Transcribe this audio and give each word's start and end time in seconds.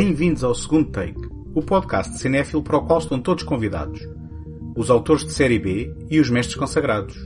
Bem-vindos 0.00 0.44
ao 0.44 0.54
segundo 0.54 0.92
take, 0.92 1.28
o 1.52 1.60
podcast 1.60 2.12
de 2.12 2.20
cinéfilo 2.20 2.62
para 2.62 2.76
o 2.76 2.86
qual 2.86 3.00
estão 3.00 3.20
todos 3.20 3.42
convidados. 3.42 4.00
Os 4.76 4.90
autores 4.90 5.24
de 5.24 5.32
série 5.32 5.58
B 5.58 5.92
e 6.08 6.20
os 6.20 6.30
mestres 6.30 6.54
consagrados. 6.54 7.16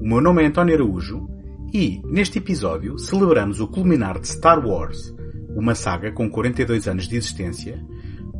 O 0.00 0.04
meu 0.04 0.20
nome 0.20 0.42
é 0.42 0.46
António 0.46 0.74
Araújo 0.74 1.28
e, 1.72 2.02
neste 2.06 2.38
episódio, 2.38 2.98
celebramos 2.98 3.60
o 3.60 3.68
culminar 3.68 4.18
de 4.18 4.26
Star 4.26 4.66
Wars, 4.66 5.14
uma 5.54 5.76
saga 5.76 6.10
com 6.10 6.28
42 6.28 6.88
anos 6.88 7.06
de 7.06 7.14
existência, 7.14 7.80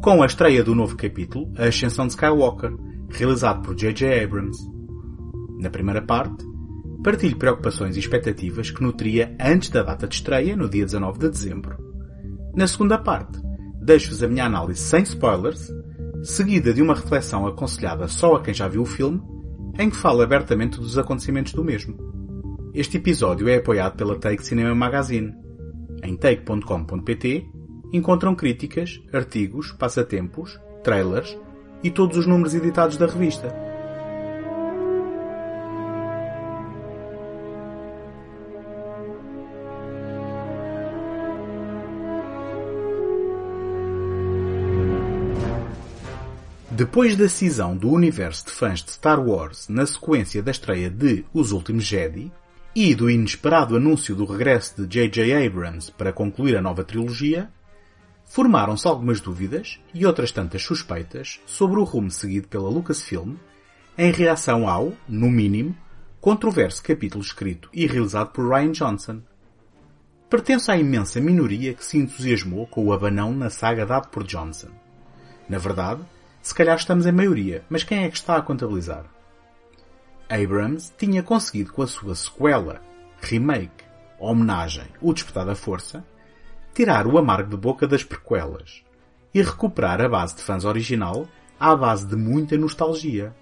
com 0.02 0.24
a 0.24 0.27
estreia 0.27 0.65
do 0.65 0.74
novo 0.74 0.97
capítulo, 0.97 1.48
A 1.56 1.66
Ascensão 1.66 2.09
de 2.09 2.15
Skywalker, 2.15 2.74
realizado 3.10 3.62
por 3.62 3.77
J.J. 3.77 4.24
Abrams. 4.24 4.59
Na 5.60 5.70
primeira 5.70 6.02
parte, 6.02 6.45
partilho 7.05 7.37
preocupações 7.37 7.95
e 7.95 8.01
expectativas 8.01 8.73
que 8.73 8.83
nutria 8.83 9.37
antes 9.41 9.70
da 9.70 9.84
data 9.84 10.09
de 10.09 10.16
estreia, 10.16 10.56
no 10.56 10.69
dia 10.69 10.84
19 10.84 11.20
de 11.20 11.28
dezembro. 11.28 11.85
Na 12.56 12.66
segunda 12.66 12.96
parte, 12.96 13.38
deixo-vos 13.83 14.23
a 14.23 14.28
minha 14.28 14.46
análise 14.46 14.80
sem 14.80 15.02
spoilers, 15.02 15.70
seguida 16.23 16.73
de 16.73 16.80
uma 16.80 16.95
reflexão 16.95 17.46
aconselhada 17.46 18.09
só 18.09 18.37
a 18.37 18.42
quem 18.42 18.55
já 18.55 18.66
viu 18.66 18.80
o 18.80 18.87
filme, 18.87 19.20
em 19.79 19.91
que 19.91 19.96
falo 19.96 20.23
abertamente 20.23 20.80
dos 20.80 20.96
acontecimentos 20.96 21.52
do 21.52 21.62
mesmo. 21.62 21.95
Este 22.73 22.96
episódio 22.96 23.46
é 23.46 23.56
apoiado 23.56 23.96
pela 23.96 24.16
Take 24.19 24.42
Cinema 24.42 24.74
Magazine. 24.74 25.34
Em 26.02 26.16
take.com.pt 26.16 27.46
encontram 27.92 28.34
críticas, 28.34 29.02
artigos, 29.12 29.73
passatempos, 29.73 30.59
trailers 30.82 31.37
e 31.82 31.91
todos 31.91 32.16
os 32.16 32.27
números 32.27 32.54
editados 32.54 32.96
da 32.96 33.07
revista. 33.07 33.54
Depois 46.77 47.16
da 47.16 47.27
cisão 47.27 47.74
do 47.74 47.91
universo 47.91 48.45
de 48.45 48.52
fãs 48.52 48.85
de 48.85 48.91
Star 48.91 49.19
Wars 49.19 49.66
na 49.66 49.87
sequência 49.87 50.43
da 50.43 50.51
estreia 50.51 50.91
de 50.91 51.24
Os 51.33 51.51
Últimos 51.51 51.85
Jedi 51.85 52.30
e 52.74 52.95
do 52.95 53.09
inesperado 53.09 53.77
anúncio 53.77 54.15
do 54.15 54.27
regresso 54.27 54.83
de 54.83 54.87
J.J. 54.87 55.46
Abrams 55.46 55.91
para 55.91 56.13
concluir 56.13 56.55
a 56.55 56.60
nova 56.60 56.85
trilogia, 56.85 57.49
formaram-se 58.27 58.87
algumas 58.87 59.23
dúvidas 59.23 59.80
e 59.95 60.05
outras 60.05 60.30
tantas 60.30 60.63
suspeitas 60.63 61.41
sobre 61.46 61.80
o 61.80 61.83
rumo 61.83 62.10
seguido 62.10 62.46
pela 62.46 62.68
Lucasfilm 62.68 63.37
em 63.96 64.12
reação 64.12 64.69
ao, 64.69 64.93
no 65.09 65.31
mínimo, 65.31 65.75
controverso 66.21 66.83
capítulo 66.83 67.25
escrito 67.25 67.71
e 67.72 67.87
realizado 67.87 68.33
por 68.33 68.50
Ryan 68.50 68.72
Johnson. 68.72 69.22
Pertenço 70.28 70.71
à 70.71 70.77
imensa 70.77 71.22
minoria 71.22 71.72
que 71.72 71.87
se 71.87 71.97
entusiasmou 71.97 72.66
com 72.66 72.84
o 72.84 72.93
abanão 72.93 73.33
na 73.33 73.49
saga 73.49 73.87
dado 73.87 74.09
por 74.09 74.25
Johnson. 74.25 74.69
Na 75.49 75.56
verdade, 75.56 76.03
se 76.47 76.55
calhar 76.55 76.77
estamos 76.77 77.06
em 77.06 77.11
maioria, 77.11 77.65
mas 77.69 77.83
quem 77.83 78.05
é 78.05 78.09
que 78.09 78.16
está 78.16 78.37
a 78.37 78.41
contabilizar? 78.41 79.05
Abrams 80.31 80.93
tinha 80.97 81.21
conseguido 81.21 81.72
com 81.72 81.83
a 81.83 81.89
sua 81.89 82.15
sequela, 82.15 82.81
remake, 83.21 83.84
homenagem, 84.16 84.87
O 85.00 85.12
Despertar 85.12 85.44
da 85.44 85.56
Força, 85.56 86.06
tirar 86.72 87.05
o 87.05 87.19
amargo 87.19 87.50
de 87.50 87.56
boca 87.56 87.84
das 87.89 88.05
prequelas 88.05 88.84
e 89.34 89.43
recuperar 89.43 90.00
a 90.00 90.09
base 90.09 90.37
de 90.37 90.43
fãs 90.43 90.65
original 90.65 91.27
à 91.59 91.75
base 91.75 92.06
de 92.06 92.15
muita 92.15 92.56
nostalgia. 92.56 93.34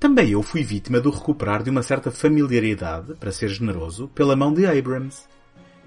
Também 0.00 0.30
eu 0.30 0.42
fui 0.42 0.62
vítima 0.62 1.02
do 1.02 1.10
recuperar 1.10 1.62
de 1.62 1.68
uma 1.68 1.82
certa 1.82 2.10
familiaridade, 2.10 3.14
para 3.16 3.30
ser 3.30 3.50
generoso, 3.50 4.08
pela 4.08 4.34
mão 4.34 4.54
de 4.54 4.64
Abrams. 4.64 5.28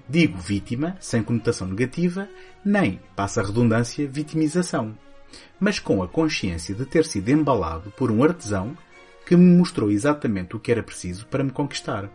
Digo 0.08 0.38
vítima, 0.38 0.96
sem 1.00 1.24
conotação 1.24 1.66
negativa, 1.66 2.28
nem, 2.64 3.00
passa 3.16 3.40
a 3.40 3.44
redundância, 3.44 4.06
vitimização 4.06 4.96
mas 5.58 5.78
com 5.78 6.02
a 6.02 6.08
consciência 6.08 6.74
de 6.74 6.84
ter 6.86 7.04
sido 7.04 7.28
embalado 7.28 7.90
por 7.92 8.10
um 8.10 8.22
artesão 8.22 8.76
que 9.26 9.36
me 9.36 9.56
mostrou 9.56 9.90
exatamente 9.90 10.56
o 10.56 10.60
que 10.60 10.72
era 10.72 10.82
preciso 10.82 11.26
para 11.26 11.44
me 11.44 11.50
conquistar. 11.50 12.10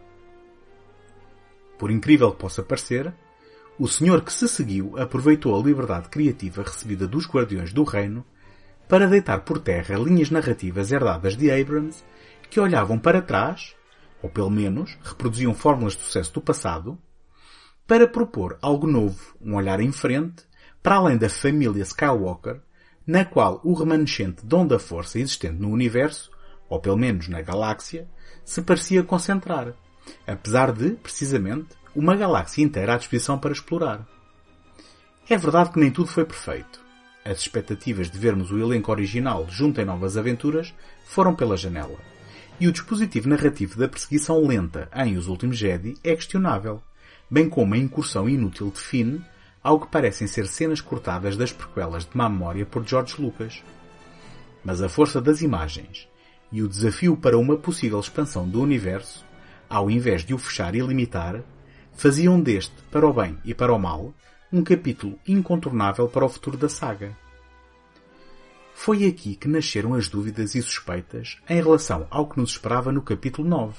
Por 1.77 1.91
incrível 1.91 2.31
que 2.31 2.39
possa 2.39 2.63
parecer, 2.63 3.13
o 3.77 3.87
senhor 3.87 4.21
que 4.21 4.31
se 4.31 4.47
seguiu 4.47 4.97
aproveitou 4.97 5.59
a 5.59 5.63
liberdade 5.63 6.09
criativa 6.09 6.63
recebida 6.63 7.07
dos 7.07 7.27
Guardiões 7.27 7.73
do 7.73 7.83
Reino 7.83 8.25
para 8.87 9.07
deitar 9.07 9.41
por 9.41 9.59
terra 9.59 9.97
linhas 9.97 10.29
narrativas 10.29 10.91
herdadas 10.91 11.35
de 11.35 11.51
Abrams 11.51 12.03
que 12.49 12.59
olhavam 12.59 12.99
para 12.99 13.21
trás, 13.21 13.75
ou 14.21 14.29
pelo 14.29 14.49
menos 14.49 14.97
reproduziam 15.03 15.53
fórmulas 15.53 15.95
de 15.95 16.03
sucesso 16.03 16.33
do 16.33 16.41
passado, 16.41 16.97
para 17.85 18.07
propor 18.07 18.57
algo 18.61 18.87
novo, 18.87 19.35
um 19.41 19.55
olhar 19.55 19.79
em 19.79 19.91
frente, 19.91 20.43
para 20.81 20.95
além 20.95 21.17
da 21.17 21.27
família 21.29 21.81
Skywalker 21.83 22.61
na 23.05 23.25
qual 23.25 23.59
o 23.63 23.73
remanescente 23.73 24.45
dom 24.45 24.65
da 24.65 24.79
força 24.79 25.19
existente 25.19 25.59
no 25.59 25.69
universo, 25.69 26.31
ou 26.69 26.79
pelo 26.79 26.97
menos 26.97 27.27
na 27.27 27.41
galáxia, 27.41 28.07
se 28.45 28.61
parecia 28.61 29.03
concentrar, 29.03 29.73
apesar 30.25 30.71
de, 30.71 30.91
precisamente, 30.91 31.69
uma 31.95 32.15
galáxia 32.15 32.63
inteira 32.63 32.95
à 32.95 32.97
disposição 32.97 33.37
para 33.37 33.51
explorar. 33.51 34.07
É 35.29 35.37
verdade 35.37 35.71
que 35.71 35.79
nem 35.79 35.91
tudo 35.91 36.07
foi 36.07 36.25
perfeito. 36.25 36.81
As 37.23 37.39
expectativas 37.39 38.09
de 38.09 38.17
vermos 38.17 38.51
o 38.51 38.59
elenco 38.59 38.91
original 38.91 39.45
junto 39.49 39.79
em 39.79 39.85
novas 39.85 40.17
aventuras 40.17 40.73
foram 41.05 41.33
pela 41.33 41.55
janela. 41.55 41.97
E 42.59 42.67
o 42.67 42.71
dispositivo 42.71 43.29
narrativo 43.29 43.77
da 43.77 43.87
perseguição 43.87 44.45
lenta 44.45 44.89
em 44.93 45.15
Os 45.15 45.27
Últimos 45.27 45.57
Jedi 45.57 45.95
é 46.03 46.15
questionável, 46.15 46.81
bem 47.29 47.49
como 47.49 47.73
a 47.73 47.77
incursão 47.77 48.27
inútil 48.27 48.69
de 48.71 48.79
Finn 48.79 49.19
ao 49.63 49.79
que 49.79 49.87
parecem 49.87 50.27
ser 50.27 50.45
cenas 50.45 50.81
cortadas 50.81 51.37
das 51.37 51.53
prequelas 51.53 52.03
de 52.03 52.15
má 52.17 52.27
memória 52.27 52.65
por 52.65 52.85
George 52.85 53.21
Lucas. 53.21 53.63
Mas 54.63 54.81
a 54.81 54.89
força 54.89 55.21
das 55.21 55.41
imagens 55.41 56.07
e 56.51 56.61
o 56.61 56.67
desafio 56.67 57.15
para 57.15 57.37
uma 57.37 57.57
possível 57.57 57.99
expansão 57.99 58.47
do 58.47 58.61
universo, 58.61 59.25
ao 59.69 59.89
invés 59.89 60.23
de 60.23 60.33
o 60.33 60.37
fechar 60.37 60.75
e 60.75 60.81
limitar, 60.81 61.41
faziam 61.93 62.39
deste, 62.39 62.75
para 62.91 63.07
o 63.07 63.13
bem 63.13 63.37
e 63.45 63.53
para 63.53 63.73
o 63.73 63.79
mal, 63.79 64.13
um 64.51 64.63
capítulo 64.63 65.17
incontornável 65.27 66.07
para 66.07 66.25
o 66.25 66.29
futuro 66.29 66.57
da 66.57 66.69
saga. 66.69 67.17
Foi 68.75 69.05
aqui 69.05 69.35
que 69.35 69.47
nasceram 69.47 69.93
as 69.93 70.09
dúvidas 70.09 70.55
e 70.55 70.61
suspeitas 70.61 71.37
em 71.49 71.55
relação 71.55 72.05
ao 72.11 72.27
que 72.27 72.39
nos 72.39 72.51
esperava 72.51 72.91
no 72.91 73.01
capítulo 73.01 73.47
9. 73.47 73.73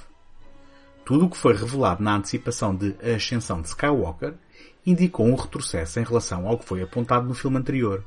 Tudo 1.04 1.26
o 1.26 1.30
que 1.30 1.36
foi 1.36 1.54
revelado 1.54 2.02
na 2.02 2.16
antecipação 2.16 2.74
de 2.74 2.96
A 3.02 3.16
Ascensão 3.16 3.60
de 3.60 3.68
Skywalker 3.68 4.34
indicou 4.86 5.26
um 5.26 5.34
retrocesso 5.34 5.98
em 5.98 6.04
relação 6.04 6.46
ao 6.46 6.58
que 6.58 6.64
foi 6.64 6.82
apontado 6.82 7.26
no 7.26 7.34
filme 7.34 7.56
anterior. 7.56 8.04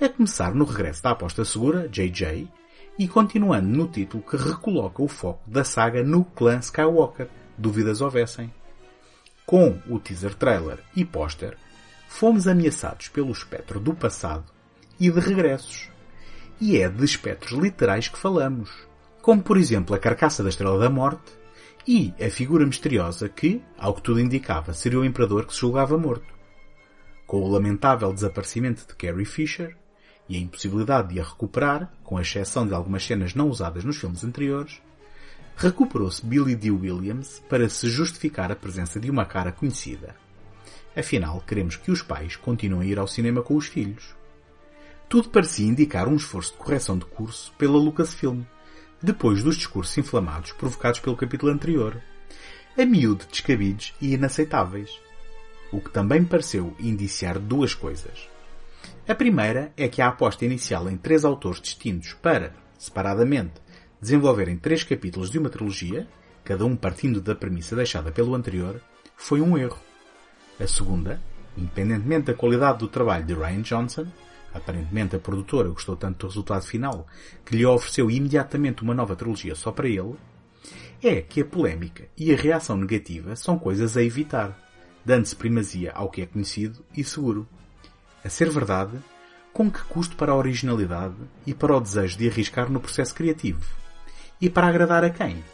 A 0.00 0.08
começar 0.08 0.54
no 0.54 0.64
regresso 0.64 1.02
da 1.02 1.10
aposta 1.10 1.44
segura, 1.44 1.88
JJ, 1.88 2.48
e 2.98 3.08
continuando 3.08 3.68
no 3.68 3.88
título 3.88 4.22
que 4.22 4.36
recoloca 4.36 5.02
o 5.02 5.08
foco 5.08 5.48
da 5.48 5.64
saga 5.64 6.02
no 6.02 6.24
clã 6.24 6.58
Skywalker, 6.58 7.28
dúvidas 7.56 8.00
houvessem. 8.00 8.52
Com 9.44 9.78
o 9.88 9.98
teaser 9.98 10.34
trailer 10.34 10.78
e 10.94 11.04
póster, 11.04 11.56
fomos 12.08 12.48
ameaçados 12.48 13.08
pelo 13.08 13.30
espectro 13.30 13.78
do 13.78 13.94
passado 13.94 14.44
e 14.98 15.10
de 15.10 15.20
regressos. 15.20 15.88
E 16.60 16.78
é 16.78 16.88
de 16.88 17.04
espectros 17.04 17.52
literais 17.52 18.08
que 18.08 18.18
falamos, 18.18 18.70
como 19.20 19.42
por 19.42 19.56
exemplo 19.56 19.94
a 19.94 19.98
carcaça 19.98 20.42
da 20.42 20.48
Estrela 20.48 20.78
da 20.78 20.88
Morte, 20.88 21.32
e 21.86 22.12
a 22.20 22.28
figura 22.28 22.66
misteriosa 22.66 23.28
que, 23.28 23.62
ao 23.78 23.94
que 23.94 24.02
tudo 24.02 24.20
indicava, 24.20 24.72
seria 24.72 24.98
o 24.98 25.04
imperador 25.04 25.46
que 25.46 25.54
se 25.54 25.60
julgava 25.60 25.96
morto. 25.96 26.34
Com 27.26 27.42
o 27.42 27.48
lamentável 27.48 28.12
desaparecimento 28.12 28.86
de 28.88 28.94
Carrie 28.96 29.24
Fisher 29.24 29.76
e 30.28 30.36
a 30.36 30.40
impossibilidade 30.40 31.14
de 31.14 31.20
a 31.20 31.22
recuperar, 31.22 31.92
com 32.02 32.20
exceção 32.20 32.66
de 32.66 32.74
algumas 32.74 33.04
cenas 33.04 33.34
não 33.34 33.48
usadas 33.48 33.84
nos 33.84 33.96
filmes 33.96 34.24
anteriores, 34.24 34.82
recuperou-se 35.56 36.26
Billy 36.26 36.56
D. 36.56 36.72
Williams 36.72 37.40
para 37.48 37.68
se 37.68 37.88
justificar 37.88 38.50
a 38.50 38.56
presença 38.56 38.98
de 38.98 39.08
uma 39.08 39.24
cara 39.24 39.52
conhecida. 39.52 40.16
Afinal, 40.96 41.40
queremos 41.46 41.76
que 41.76 41.92
os 41.92 42.02
pais 42.02 42.34
continuem 42.34 42.88
a 42.88 42.92
ir 42.92 42.98
ao 42.98 43.06
cinema 43.06 43.42
com 43.42 43.54
os 43.54 43.66
filhos. 43.66 44.16
Tudo 45.08 45.28
parecia 45.28 45.66
indicar 45.66 46.08
um 46.08 46.16
esforço 46.16 46.52
de 46.52 46.58
correção 46.58 46.98
de 46.98 47.04
curso 47.04 47.52
pela 47.56 47.78
Lucasfilm, 47.78 48.42
depois 49.02 49.42
dos 49.42 49.56
discursos 49.56 49.96
inflamados 49.98 50.52
provocados 50.52 51.00
pelo 51.00 51.16
capítulo 51.16 51.52
anterior, 51.52 52.00
a 52.78 52.84
miúdo 52.84 53.24
descabidos 53.30 53.94
e 54.00 54.14
inaceitáveis. 54.14 54.90
O 55.72 55.80
que 55.80 55.90
também 55.90 56.24
pareceu 56.24 56.74
indiciar 56.78 57.38
duas 57.38 57.74
coisas. 57.74 58.28
A 59.08 59.14
primeira 59.14 59.72
é 59.76 59.88
que 59.88 60.02
a 60.02 60.08
aposta 60.08 60.44
inicial 60.44 60.88
em 60.88 60.96
três 60.96 61.24
autores 61.24 61.60
distintos 61.60 62.12
para, 62.14 62.54
separadamente, 62.78 63.54
desenvolverem 64.00 64.56
três 64.56 64.84
capítulos 64.84 65.30
de 65.30 65.38
uma 65.38 65.48
trilogia, 65.48 66.06
cada 66.44 66.64
um 66.64 66.76
partindo 66.76 67.20
da 67.20 67.34
premissa 67.34 67.74
deixada 67.74 68.12
pelo 68.12 68.34
anterior, 68.34 68.80
foi 69.16 69.40
um 69.40 69.56
erro. 69.56 69.78
A 70.60 70.66
segunda, 70.66 71.20
independentemente 71.56 72.26
da 72.26 72.34
qualidade 72.34 72.78
do 72.78 72.88
trabalho 72.88 73.24
de 73.24 73.34
Ryan 73.34 73.62
Johnson, 73.62 74.06
Aparentemente 74.56 75.14
a 75.14 75.18
produtora 75.18 75.68
gostou 75.68 75.96
tanto 75.96 76.20
do 76.20 76.28
resultado 76.28 76.64
final 76.64 77.06
que 77.44 77.54
lhe 77.54 77.66
ofereceu 77.66 78.10
imediatamente 78.10 78.82
uma 78.82 78.94
nova 78.94 79.14
trilogia 79.14 79.54
só 79.54 79.70
para 79.70 79.88
ele. 79.88 80.16
É 81.02 81.20
que 81.20 81.42
a 81.42 81.44
polémica 81.44 82.08
e 82.16 82.32
a 82.32 82.36
reação 82.36 82.76
negativa 82.76 83.36
são 83.36 83.58
coisas 83.58 83.96
a 83.96 84.02
evitar, 84.02 84.58
dando-se 85.04 85.36
primazia 85.36 85.92
ao 85.92 86.10
que 86.10 86.22
é 86.22 86.26
conhecido 86.26 86.82
e 86.96 87.04
seguro. 87.04 87.46
A 88.24 88.28
ser 88.30 88.48
verdade, 88.50 88.98
com 89.52 89.70
que 89.70 89.82
custo 89.84 90.16
para 90.16 90.32
a 90.32 90.36
originalidade 90.36 91.16
e 91.46 91.52
para 91.52 91.76
o 91.76 91.80
desejo 91.80 92.16
de 92.16 92.28
arriscar 92.28 92.70
no 92.70 92.80
processo 92.80 93.14
criativo? 93.14 93.62
E 94.40 94.48
para 94.48 94.68
agradar 94.68 95.04
a 95.04 95.10
quem? 95.10 95.44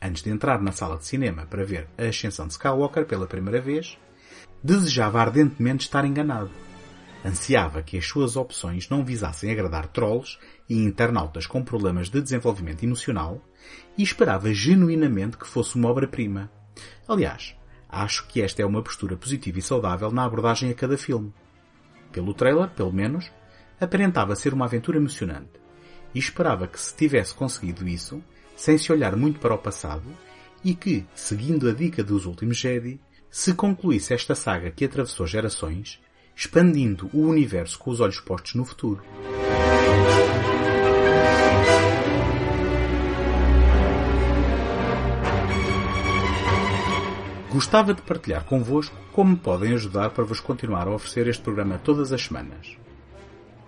Antes 0.00 0.22
de 0.22 0.30
entrar 0.30 0.60
na 0.60 0.72
sala 0.72 0.96
de 0.96 1.06
cinema 1.06 1.46
para 1.46 1.64
ver 1.64 1.88
a 1.96 2.04
ascensão 2.04 2.46
de 2.46 2.54
Skywalker 2.54 3.06
pela 3.06 3.26
primeira 3.26 3.60
vez, 3.60 3.98
desejava 4.62 5.20
ardentemente 5.20 5.84
estar 5.84 6.04
enganado. 6.04 6.50
Ansiava 7.24 7.82
que 7.82 7.96
as 7.96 8.06
suas 8.06 8.36
opções 8.36 8.90
não 8.90 9.02
visassem 9.02 9.50
agradar 9.50 9.86
trolls 9.86 10.38
e 10.68 10.76
internautas 10.76 11.46
com 11.46 11.64
problemas 11.64 12.10
de 12.10 12.20
desenvolvimento 12.20 12.82
emocional 12.82 13.40
e 13.96 14.02
esperava 14.02 14.52
genuinamente 14.52 15.38
que 15.38 15.46
fosse 15.46 15.74
uma 15.76 15.88
obra-prima. 15.88 16.52
Aliás, 17.08 17.56
acho 17.88 18.26
que 18.26 18.42
esta 18.42 18.60
é 18.60 18.66
uma 18.66 18.82
postura 18.82 19.16
positiva 19.16 19.58
e 19.58 19.62
saudável 19.62 20.10
na 20.10 20.24
abordagem 20.24 20.70
a 20.70 20.74
cada 20.74 20.98
filme. 20.98 21.32
Pelo 22.12 22.34
trailer, 22.34 22.68
pelo 22.68 22.92
menos, 22.92 23.30
aparentava 23.80 24.36
ser 24.36 24.52
uma 24.52 24.66
aventura 24.66 24.98
emocionante 24.98 25.58
e 26.14 26.18
esperava 26.18 26.68
que 26.68 26.78
se 26.78 26.94
tivesse 26.94 27.34
conseguido 27.34 27.88
isso, 27.88 28.22
sem 28.54 28.76
se 28.76 28.92
olhar 28.92 29.16
muito 29.16 29.40
para 29.40 29.54
o 29.54 29.58
passado, 29.58 30.04
e 30.62 30.74
que, 30.74 31.06
seguindo 31.14 31.68
a 31.68 31.72
dica 31.72 32.04
dos 32.04 32.26
últimos 32.26 32.56
Jedi, 32.56 33.00
se 33.30 33.52
concluísse 33.54 34.14
esta 34.14 34.34
saga 34.34 34.70
que 34.70 34.84
atravessou 34.84 35.26
gerações, 35.26 36.00
expandindo 36.36 37.08
o 37.12 37.20
universo 37.20 37.78
com 37.78 37.90
os 37.90 38.00
olhos 38.00 38.20
postos 38.20 38.54
no 38.54 38.64
futuro. 38.64 39.02
Gostava 47.50 47.94
de 47.94 48.02
partilhar 48.02 48.44
convosco 48.44 48.96
como 49.12 49.30
me 49.30 49.36
podem 49.36 49.74
ajudar 49.74 50.10
para 50.10 50.24
vos 50.24 50.40
continuar 50.40 50.88
a 50.88 50.90
oferecer 50.90 51.28
este 51.28 51.42
programa 51.42 51.78
todas 51.78 52.12
as 52.12 52.20
semanas. 52.20 52.76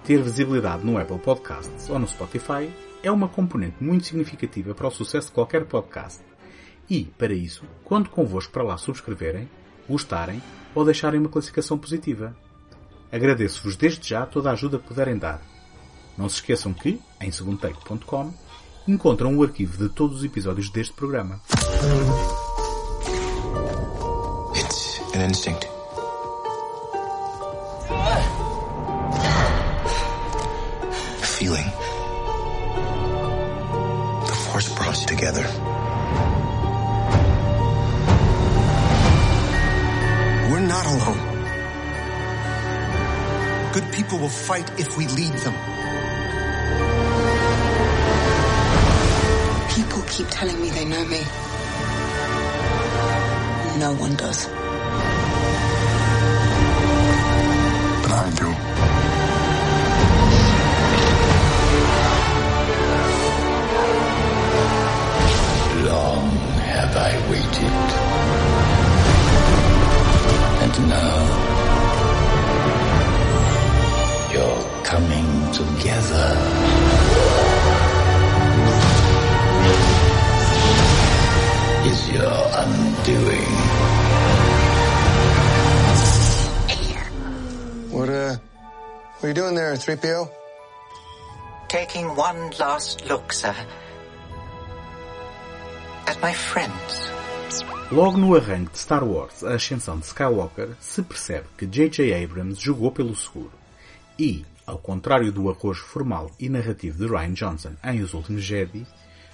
Ter 0.02 0.20
visibilidade 0.20 0.84
no 0.84 0.98
Apple 0.98 1.18
Podcasts 1.20 1.88
ou 1.88 1.98
no 1.98 2.08
Spotify 2.08 2.68
é 3.00 3.12
uma 3.12 3.28
componente 3.28 3.76
muito 3.82 4.06
significativa 4.06 4.74
para 4.74 4.88
o 4.88 4.90
sucesso 4.90 5.28
de 5.28 5.34
qualquer 5.34 5.66
podcast 5.66 6.20
e, 6.90 7.04
para 7.04 7.32
isso, 7.32 7.64
conto 7.84 8.10
convosco 8.10 8.52
para 8.52 8.64
lá 8.64 8.76
subscreverem, 8.76 9.48
gostarem 9.88 10.42
ou 10.74 10.84
deixarem 10.84 11.20
uma 11.20 11.28
classificação 11.28 11.78
positiva. 11.78 12.36
Agradeço-vos 13.16 13.76
desde 13.76 14.10
já 14.10 14.26
toda 14.26 14.50
a 14.50 14.52
ajuda 14.52 14.78
que 14.78 14.88
puderem 14.88 15.16
dar. 15.16 15.40
Não 16.18 16.28
se 16.28 16.34
esqueçam 16.34 16.74
que, 16.74 17.00
em 17.18 17.32
segundotake.com, 17.32 18.30
encontram 18.86 19.34
o 19.34 19.42
arquivo 19.42 19.78
de 19.78 19.88
todos 19.88 20.18
os 20.18 20.24
episódios 20.24 20.68
deste 20.68 20.92
programa. 20.92 21.40
It's 24.54 25.00
an 25.14 25.24
instinct. 25.24 25.66
A 31.22 31.26
feeling. 31.26 31.72
The 34.26 34.34
force 34.52 34.68
brought 34.74 34.90
us 34.90 35.06
together. 35.06 35.46
People 43.96 44.18
will 44.18 44.28
fight 44.28 44.68
if 44.78 44.98
we 44.98 45.06
lead 45.06 45.32
them. 45.32 45.54
People 49.74 50.02
keep 50.06 50.26
telling 50.28 50.60
me 50.60 50.68
they 50.68 50.84
know 50.84 51.02
me. 51.06 51.22
No 53.80 53.94
one 53.98 54.14
does. 54.16 54.48
But 58.02 58.12
I 58.12 58.30
do. 58.36 58.48
Long 65.88 66.28
have 66.74 66.96
I 66.96 67.12
waited. 67.30 67.72
And 70.62 70.88
now 70.90 71.55
coming 74.86 75.26
together. 75.52 76.28
Is 81.90 82.08
your 82.14 82.38
undoing. 82.62 83.52
What, 87.90 88.08
uh, 88.08 88.36
what 89.18 89.24
are 89.24 89.28
you 89.28 89.34
doing 89.34 89.54
there, 89.56 89.74
3PO? 89.74 90.30
Taking 91.66 92.06
one 92.14 92.50
last 92.60 93.04
look, 93.08 93.32
sir. 93.32 93.56
At 96.06 96.22
my 96.22 96.32
friends. 96.32 97.10
Logo 97.90 98.16
no 98.16 98.34
arranque 98.36 98.72
de 98.72 98.78
Star 98.78 99.04
Wars 99.04 99.42
A 99.42 99.54
Ascensão 99.54 99.98
de 99.98 100.06
Skywalker, 100.06 100.76
se 100.80 101.02
percebe 101.02 101.46
que 101.56 101.66
J.J. 101.66 102.24
Abrams 102.24 102.60
jogou 102.60 102.92
pelo 102.92 103.14
seguro 103.16 103.52
e, 104.18 104.44
ao 104.66 104.78
contrário 104.78 105.30
do 105.30 105.48
arrojo 105.48 105.84
formal 105.84 106.30
e 106.40 106.48
narrativo 106.48 106.98
de 106.98 107.06
Ryan 107.06 107.32
Johnson 107.32 107.72
em 107.84 108.02
Os 108.02 108.12
Últimos 108.12 108.42
Jedi, 108.42 108.84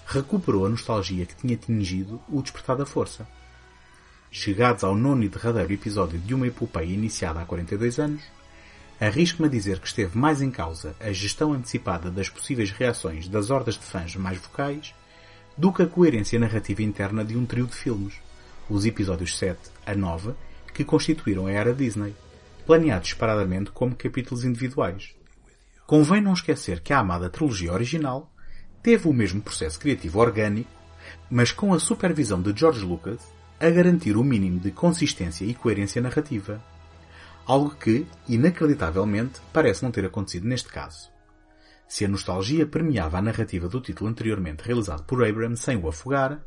recuperou 0.06 0.66
a 0.66 0.68
nostalgia 0.68 1.24
que 1.24 1.34
tinha 1.34 1.56
tingido 1.56 2.20
o 2.28 2.42
Despertar 2.42 2.76
da 2.76 2.84
Força. 2.84 3.26
Chegados 4.30 4.84
ao 4.84 4.94
nono 4.94 5.24
e 5.24 5.28
derradeiro 5.28 5.72
episódio 5.72 6.18
de 6.18 6.34
uma 6.34 6.46
epopeia 6.46 6.92
iniciada 6.92 7.40
há 7.40 7.44
42 7.44 7.98
anos, 7.98 8.22
arrisco-me 9.00 9.48
a 9.48 9.50
dizer 9.50 9.78
que 9.78 9.86
esteve 9.86 10.16
mais 10.16 10.42
em 10.42 10.50
causa 10.50 10.94
a 11.00 11.10
gestão 11.12 11.52
antecipada 11.52 12.10
das 12.10 12.28
possíveis 12.28 12.70
reações 12.70 13.26
das 13.26 13.50
hordas 13.50 13.74
de 13.74 13.84
fãs 13.84 14.14
mais 14.16 14.38
vocais 14.38 14.94
do 15.56 15.72
que 15.72 15.82
a 15.82 15.86
coerência 15.86 16.38
narrativa 16.38 16.82
interna 16.82 17.24
de 17.24 17.36
um 17.36 17.44
trio 17.44 17.66
de 17.66 17.74
filmes, 17.74 18.14
os 18.68 18.86
episódios 18.86 19.36
7 19.36 19.58
a 19.84 19.94
9, 19.94 20.32
que 20.72 20.84
constituíram 20.84 21.46
a 21.46 21.52
era 21.52 21.74
Disney, 21.74 22.14
planeados 22.64 23.10
separadamente 23.10 23.70
como 23.70 23.94
capítulos 23.94 24.44
individuais. 24.44 25.14
Convém 25.92 26.22
não 26.22 26.32
esquecer 26.32 26.80
que 26.80 26.94
a 26.94 27.00
amada 27.00 27.28
trilogia 27.28 27.70
original 27.70 28.32
teve 28.82 29.06
o 29.06 29.12
mesmo 29.12 29.42
processo 29.42 29.78
criativo 29.78 30.20
orgânico, 30.20 30.70
mas 31.28 31.52
com 31.52 31.74
a 31.74 31.78
supervisão 31.78 32.40
de 32.40 32.58
George 32.58 32.82
Lucas 32.82 33.20
a 33.60 33.68
garantir 33.68 34.16
o 34.16 34.24
mínimo 34.24 34.58
de 34.58 34.70
consistência 34.70 35.44
e 35.44 35.52
coerência 35.52 36.00
narrativa. 36.00 36.64
Algo 37.44 37.74
que, 37.74 38.06
inacreditavelmente, 38.26 39.42
parece 39.52 39.82
não 39.82 39.90
ter 39.90 40.06
acontecido 40.06 40.48
neste 40.48 40.70
caso. 40.70 41.10
Se 41.86 42.06
a 42.06 42.08
nostalgia 42.08 42.66
permeava 42.66 43.18
a 43.18 43.22
narrativa 43.22 43.68
do 43.68 43.78
título 43.78 44.08
anteriormente 44.08 44.64
realizado 44.64 45.04
por 45.04 45.22
Abrams 45.22 45.62
sem 45.62 45.76
o 45.76 45.86
afogar, 45.86 46.42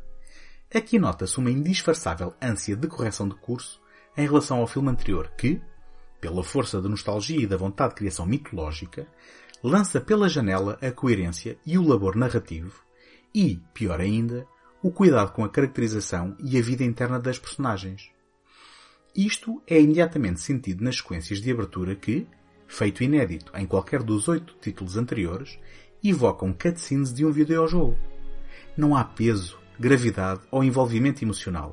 aqui 0.74 0.98
nota-se 0.98 1.38
uma 1.38 1.52
indisfarçável 1.52 2.34
ânsia 2.42 2.74
de 2.74 2.88
correção 2.88 3.28
de 3.28 3.36
curso 3.36 3.80
em 4.16 4.26
relação 4.26 4.58
ao 4.58 4.66
filme 4.66 4.88
anterior 4.88 5.30
que, 5.38 5.62
pela 6.20 6.42
força 6.42 6.80
da 6.80 6.88
nostalgia 6.88 7.40
e 7.40 7.46
da 7.46 7.56
vontade 7.56 7.90
de 7.90 7.96
criação 7.96 8.26
mitológica, 8.26 9.06
lança 9.62 10.00
pela 10.00 10.28
janela 10.28 10.78
a 10.80 10.90
coerência 10.90 11.58
e 11.64 11.78
o 11.78 11.86
labor 11.86 12.16
narrativo 12.16 12.86
e, 13.34 13.60
pior 13.74 14.00
ainda, 14.00 14.46
o 14.82 14.90
cuidado 14.90 15.32
com 15.32 15.44
a 15.44 15.48
caracterização 15.48 16.36
e 16.38 16.58
a 16.58 16.62
vida 16.62 16.84
interna 16.84 17.18
das 17.18 17.38
personagens. 17.38 18.10
Isto 19.14 19.62
é 19.66 19.80
imediatamente 19.80 20.40
sentido 20.40 20.84
nas 20.84 20.96
sequências 20.96 21.40
de 21.40 21.50
abertura 21.50 21.94
que, 21.94 22.26
feito 22.66 23.02
inédito 23.02 23.50
em 23.54 23.66
qualquer 23.66 24.02
dos 24.02 24.28
oito 24.28 24.56
títulos 24.60 24.96
anteriores, 24.96 25.58
evocam 26.02 26.52
cutscenes 26.52 27.12
de 27.12 27.24
um 27.24 27.30
videojogo. 27.30 27.98
Não 28.76 28.94
há 28.94 29.04
peso, 29.04 29.58
gravidade 29.78 30.40
ou 30.50 30.64
envolvimento 30.64 31.22
emocional. 31.24 31.72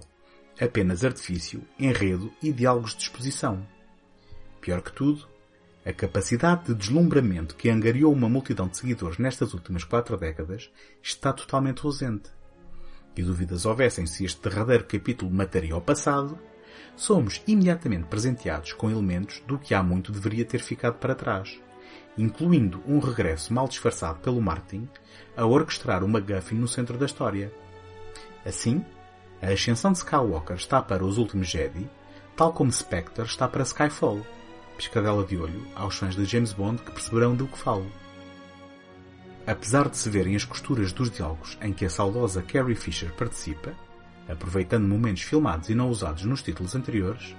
Apenas 0.59 1.03
artifício, 1.03 1.61
enredo 1.79 2.31
e 2.41 2.51
diálogos 2.51 2.95
de 2.95 3.03
exposição. 3.03 3.65
Pior 4.63 4.81
que 4.81 4.93
tudo, 4.93 5.27
a 5.85 5.91
capacidade 5.91 6.67
de 6.67 6.73
deslumbramento 6.73 7.53
que 7.53 7.69
angariou 7.69 8.13
uma 8.13 8.29
multidão 8.29 8.65
de 8.65 8.77
seguidores 8.77 9.17
nestas 9.17 9.53
últimas 9.53 9.83
quatro 9.83 10.15
décadas 10.15 10.71
está 11.01 11.33
totalmente 11.33 11.85
ausente. 11.85 12.29
E 13.13 13.21
dúvidas 13.21 13.65
houvessem 13.65 14.05
se 14.05 14.23
este 14.23 14.41
derradeiro 14.41 14.85
capítulo 14.85 15.29
mataria 15.29 15.73
ao 15.73 15.81
passado, 15.81 16.39
somos 16.95 17.41
imediatamente 17.45 18.05
presenteados 18.05 18.71
com 18.71 18.89
elementos 18.89 19.43
do 19.45 19.59
que 19.59 19.73
há 19.73 19.83
muito 19.83 20.13
deveria 20.13 20.45
ter 20.45 20.59
ficado 20.59 20.93
para 20.93 21.13
trás, 21.13 21.59
incluindo 22.17 22.81
um 22.87 22.99
regresso 22.99 23.53
mal 23.53 23.67
disfarçado 23.67 24.21
pelo 24.21 24.41
marketing 24.41 24.87
a 25.35 25.45
orquestrar 25.45 26.05
uma 26.05 26.21
MacGuffin 26.21 26.55
no 26.55 26.69
centro 26.69 26.97
da 26.97 27.05
história. 27.05 27.53
Assim, 28.45 28.81
a 29.41 29.47
ascensão 29.47 29.91
de 29.91 29.97
Skywalker 29.97 30.55
está 30.55 30.81
para 30.81 31.03
os 31.03 31.17
últimos 31.17 31.49
Jedi, 31.49 31.89
tal 32.37 32.53
como 32.53 32.71
Spectre 32.71 33.25
está 33.25 33.45
para 33.45 33.63
Skyfall, 33.63 34.25
piscadela 34.73 35.23
de 35.23 35.37
olho 35.37 35.65
aos 35.75 35.95
fãs 35.97 36.15
de 36.15 36.25
James 36.25 36.53
Bond 36.53 36.81
que 36.81 36.91
perceberão 36.91 37.35
do 37.35 37.47
que 37.47 37.57
falo. 37.57 37.85
Apesar 39.45 39.89
de 39.89 39.97
se 39.97 40.09
verem 40.09 40.35
as 40.35 40.45
costuras 40.45 40.93
dos 40.93 41.11
diálogos 41.11 41.57
em 41.61 41.73
que 41.73 41.85
a 41.85 41.89
saudosa 41.89 42.41
Carrie 42.41 42.75
Fisher 42.75 43.11
participa, 43.13 43.73
aproveitando 44.27 44.87
momentos 44.87 45.23
filmados 45.23 45.69
e 45.69 45.75
não 45.75 45.89
usados 45.89 46.23
nos 46.23 46.41
títulos 46.41 46.75
anteriores, 46.75 47.35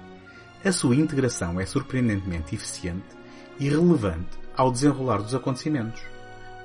a 0.63 0.71
sua 0.71 0.95
integração 0.95 1.59
é 1.59 1.65
surpreendentemente 1.65 2.55
eficiente 2.55 3.15
e 3.59 3.69
relevante 3.69 4.37
ao 4.55 4.71
desenrolar 4.71 5.17
dos 5.17 5.35
acontecimentos, 5.35 6.01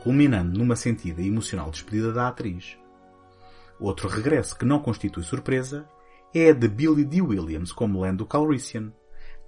culminando 0.02 0.58
numa 0.58 0.76
sentida 0.76 1.20
e 1.22 1.28
emocional 1.28 1.70
despedida 1.70 2.12
da 2.12 2.28
atriz. 2.28 2.76
Outro 3.78 4.08
regresso 4.08 4.56
que 4.56 4.64
não 4.64 4.78
constitui 4.78 5.22
surpresa 5.22 5.88
é 6.34 6.50
a 6.50 6.52
de 6.52 6.68
Billy 6.68 7.04
D. 7.04 7.20
Williams 7.22 7.72
como 7.72 8.00
Lando 8.00 8.26
Calrissian, 8.26 8.92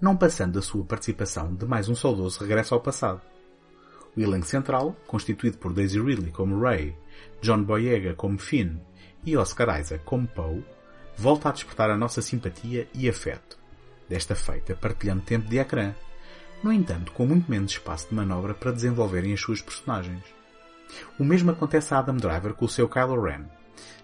não 0.03 0.17
passando 0.17 0.55
da 0.55 0.61
sua 0.61 0.83
participação 0.83 1.55
de 1.55 1.65
mais 1.65 1.87
um 1.87 1.95
saudoso 1.95 2.41
regresso 2.41 2.73
ao 2.73 2.81
passado. 2.81 3.21
O 4.17 4.19
elenco 4.19 4.45
central, 4.45 4.93
constituído 5.07 5.57
por 5.57 5.71
Daisy 5.71 5.97
Ridley 5.97 6.29
como 6.29 6.59
Ray, 6.59 6.93
John 7.41 7.63
Boyega 7.63 8.13
como 8.13 8.37
Finn 8.37 8.79
e 9.25 9.37
Oscar 9.37 9.79
Isaac 9.79 10.03
como 10.03 10.27
Poe, 10.27 10.61
volta 11.15 11.47
a 11.47 11.51
despertar 11.53 11.89
a 11.89 11.95
nossa 11.95 12.21
simpatia 12.21 12.85
e 12.93 13.07
afeto, 13.07 13.57
desta 14.09 14.35
feita 14.35 14.75
partilhando 14.75 15.21
tempo 15.21 15.47
de 15.47 15.57
ecrã, 15.57 15.95
no 16.61 16.73
entanto 16.73 17.13
com 17.13 17.25
muito 17.25 17.49
menos 17.49 17.71
espaço 17.71 18.09
de 18.09 18.15
manobra 18.15 18.53
para 18.53 18.73
desenvolverem 18.73 19.31
as 19.31 19.39
suas 19.39 19.61
personagens. 19.61 20.25
O 21.17 21.23
mesmo 21.23 21.49
acontece 21.49 21.93
a 21.93 21.99
Adam 21.99 22.17
Driver 22.17 22.53
com 22.55 22.65
o 22.65 22.69
seu 22.69 22.89
Kylo 22.89 23.21
Ren, 23.21 23.45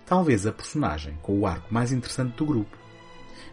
talvez 0.06 0.48
a 0.48 0.54
personagem 0.54 1.20
com 1.22 1.38
o 1.38 1.46
arco 1.46 1.74
mais 1.74 1.92
interessante 1.92 2.38
do 2.38 2.46
grupo. 2.46 2.78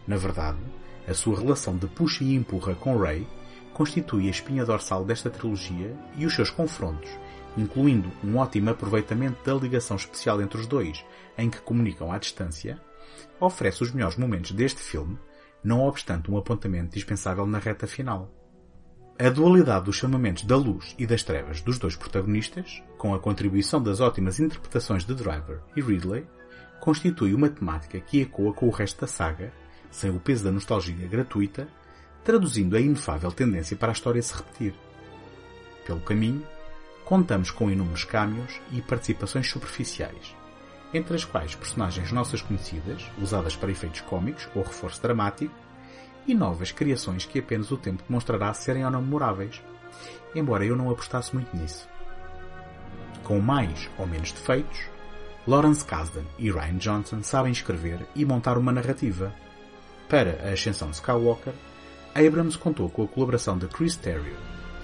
Na 0.07 0.15
verdade, 0.15 0.59
a 1.07 1.13
sua 1.13 1.39
relação 1.39 1.77
de 1.77 1.87
puxa 1.87 2.23
e 2.23 2.35
empurra 2.35 2.75
com 2.75 2.97
Rey 2.97 3.25
constitui 3.73 4.27
a 4.27 4.31
espinha 4.31 4.65
dorsal 4.65 5.05
desta 5.05 5.29
trilogia 5.29 5.95
e 6.15 6.25
os 6.25 6.33
seus 6.33 6.49
confrontos, 6.49 7.09
incluindo 7.55 8.11
um 8.23 8.37
ótimo 8.37 8.71
aproveitamento 8.71 9.43
da 9.45 9.53
ligação 9.53 9.95
especial 9.95 10.41
entre 10.41 10.59
os 10.59 10.67
dois, 10.67 11.05
em 11.37 11.49
que 11.49 11.61
comunicam 11.61 12.11
à 12.11 12.17
distância, 12.17 12.81
oferece 13.39 13.83
os 13.83 13.91
melhores 13.91 14.17
momentos 14.17 14.51
deste 14.51 14.81
filme, 14.81 15.17
não 15.63 15.81
obstante 15.81 16.31
um 16.31 16.37
apontamento 16.37 16.93
dispensável 16.93 17.45
na 17.45 17.59
reta 17.59 17.85
final. 17.85 18.31
A 19.19 19.29
dualidade 19.29 19.85
dos 19.85 19.95
chamamentos 19.95 20.43
da 20.43 20.55
luz 20.55 20.95
e 20.97 21.07
das 21.07 21.23
trevas 21.23 21.61
dos 21.61 21.79
dois 21.79 21.95
protagonistas, 21.95 22.83
com 22.97 23.15
a 23.15 23.19
contribuição 23.19 23.81
das 23.81 23.99
ótimas 23.99 24.39
interpretações 24.39 25.03
de 25.03 25.15
Driver 25.15 25.61
e 25.75 25.81
Ridley, 25.81 26.27
constitui 26.79 27.33
uma 27.33 27.49
temática 27.49 27.99
que 27.99 28.21
ecoa 28.21 28.53
com 28.53 28.67
o 28.67 28.71
resto 28.71 29.01
da 29.01 29.07
saga, 29.07 29.51
sem 29.91 30.09
o 30.09 30.19
peso 30.19 30.43
da 30.43 30.51
nostalgia 30.51 31.07
gratuita, 31.07 31.67
traduzindo 32.23 32.75
a 32.75 32.79
inefável 32.79 33.31
tendência 33.31 33.77
para 33.77 33.91
a 33.91 33.93
história 33.93 34.21
se 34.21 34.35
repetir. 34.35 34.73
Pelo 35.85 36.01
caminho, 36.01 36.45
contamos 37.05 37.51
com 37.51 37.71
inúmeros 37.71 38.03
cameos 38.03 38.59
e 38.71 38.81
participações 38.81 39.49
superficiais, 39.49 40.35
entre 40.93 41.15
as 41.15 41.23
quais 41.23 41.55
personagens 41.55 42.11
nossas 42.11 42.41
conhecidas, 42.41 43.05
usadas 43.17 43.55
para 43.55 43.71
efeitos 43.71 44.01
cómicos 44.01 44.47
ou 44.53 44.63
reforço 44.63 45.01
dramático, 45.01 45.53
e 46.27 46.35
novas 46.35 46.71
criações 46.71 47.25
que 47.25 47.39
apenas 47.39 47.71
o 47.71 47.77
tempo 47.77 48.03
demonstrará 48.05 48.53
serem 48.53 48.83
ou 48.83 48.91
não 48.91 49.01
memoráveis, 49.01 49.63
embora 50.35 50.65
eu 50.65 50.75
não 50.75 50.91
apostasse 50.91 51.33
muito 51.33 51.55
nisso. 51.55 51.87
Com 53.23 53.39
mais 53.39 53.89
ou 53.97 54.05
menos 54.05 54.31
defeitos, 54.33 54.79
Lawrence 55.47 55.85
Kasdan 55.85 56.25
e 56.37 56.51
Ryan 56.51 56.77
Johnson 56.77 57.23
sabem 57.23 57.53
escrever 57.53 58.05
e 58.13 58.25
montar 58.25 58.57
uma 58.57 58.71
narrativa. 58.73 59.33
Para 60.09 60.47
a 60.47 60.53
ascensão 60.53 60.89
de 60.89 60.95
Skywalker, 60.95 61.53
Abrams 62.15 62.57
contou 62.57 62.89
com 62.89 63.03
a 63.03 63.07
colaboração 63.07 63.57
de 63.57 63.67
Chris 63.67 63.95
Terrio, 63.95 64.37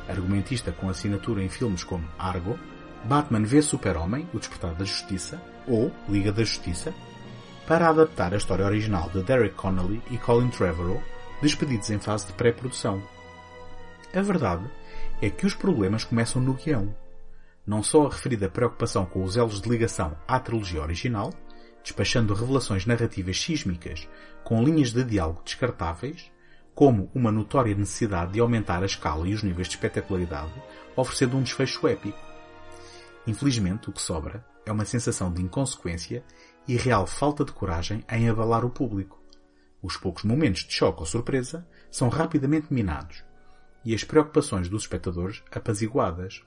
argumentista 0.08 0.72
com 0.72 0.90
assinatura 0.90 1.42
em 1.42 1.50
filmes 1.50 1.84
como 1.84 2.08
Argo, 2.20 2.60
Batman 3.06 3.44
v 3.44 3.62
Super-Homem, 3.62 4.28
O 4.34 4.40
Despertar 4.40 4.76
da 4.76 4.84
Justiça, 4.84 5.42
ou 5.68 5.92
Liga 6.10 6.32
da 6.32 6.44
Justiça, 6.44 6.94
para 7.66 7.88
adaptar 7.88 8.34
a 8.34 8.38
história 8.38 8.66
original 8.66 9.10
de 9.10 9.24
Derek 9.24 9.56
Connolly 9.56 10.02
e 10.12 10.18
Colin 10.18 10.50
Trevorrow, 10.50 11.02
despedidos 11.42 11.90
em 11.90 12.00
fase 12.00 12.28
de 12.28 12.34
pré-produção. 12.34 13.02
A 14.14 14.22
verdade 14.22 14.70
é 15.22 15.30
que 15.30 15.46
os 15.46 15.56
problemas 15.56 16.04
começam 16.04 16.42
no 16.42 16.54
guião. 16.54 16.94
Não 17.66 17.82
só 17.82 18.06
a 18.06 18.10
referida 18.10 18.50
preocupação 18.50 19.06
com 19.06 19.24
os 19.24 19.38
elos 19.38 19.62
de 19.62 19.70
ligação 19.70 20.18
à 20.28 20.38
trilogia 20.40 20.82
original, 20.82 21.32
despachando 21.84 22.34
revelações 22.34 22.86
narrativas 22.86 23.40
sísmicas 23.40 24.08
com 24.44 24.64
linhas 24.64 24.92
de 24.92 25.04
diálogo 25.04 25.42
descartáveis, 25.44 26.32
como 26.74 27.12
uma 27.14 27.32
notória 27.32 27.76
necessidade 27.76 28.34
de 28.34 28.40
aumentar 28.40 28.82
a 28.82 28.86
escala 28.86 29.28
e 29.28 29.34
os 29.34 29.44
níveis 29.44 29.68
de 29.68 29.76
espetacularidade, 29.76 30.54
oferecendo 30.96 31.38
um 31.38 31.44
desfecho 31.44 31.88
épico. 31.88 32.18
Infelizmente, 33.28 33.90
o 33.90 33.94
que 33.94 34.02
sobra 34.02 34.46
é 34.66 34.72
uma 34.72 34.86
sensação 34.86 35.32
de 35.32 35.42
inconsequência 35.42 36.24
e 36.68 36.76
real 36.76 37.06
falta 37.06 37.44
de 37.44 37.52
coragem 37.52 38.04
em 38.10 38.30
abalar 38.30 38.66
o 38.66 38.70
público. 38.70 39.22
Os 39.82 39.98
poucos 39.98 40.24
momentos 40.24 40.64
de 40.64 40.74
choque 40.74 41.02
ou 41.02 41.06
surpresa 41.06 41.68
são 41.92 42.08
rapidamente 42.08 42.74
minados 42.74 43.24
e 43.86 43.94
as 43.94 44.04
preocupações 44.04 44.70
dos 44.70 44.84
espectadores 44.84 45.44
apaziguadas. 45.52 46.42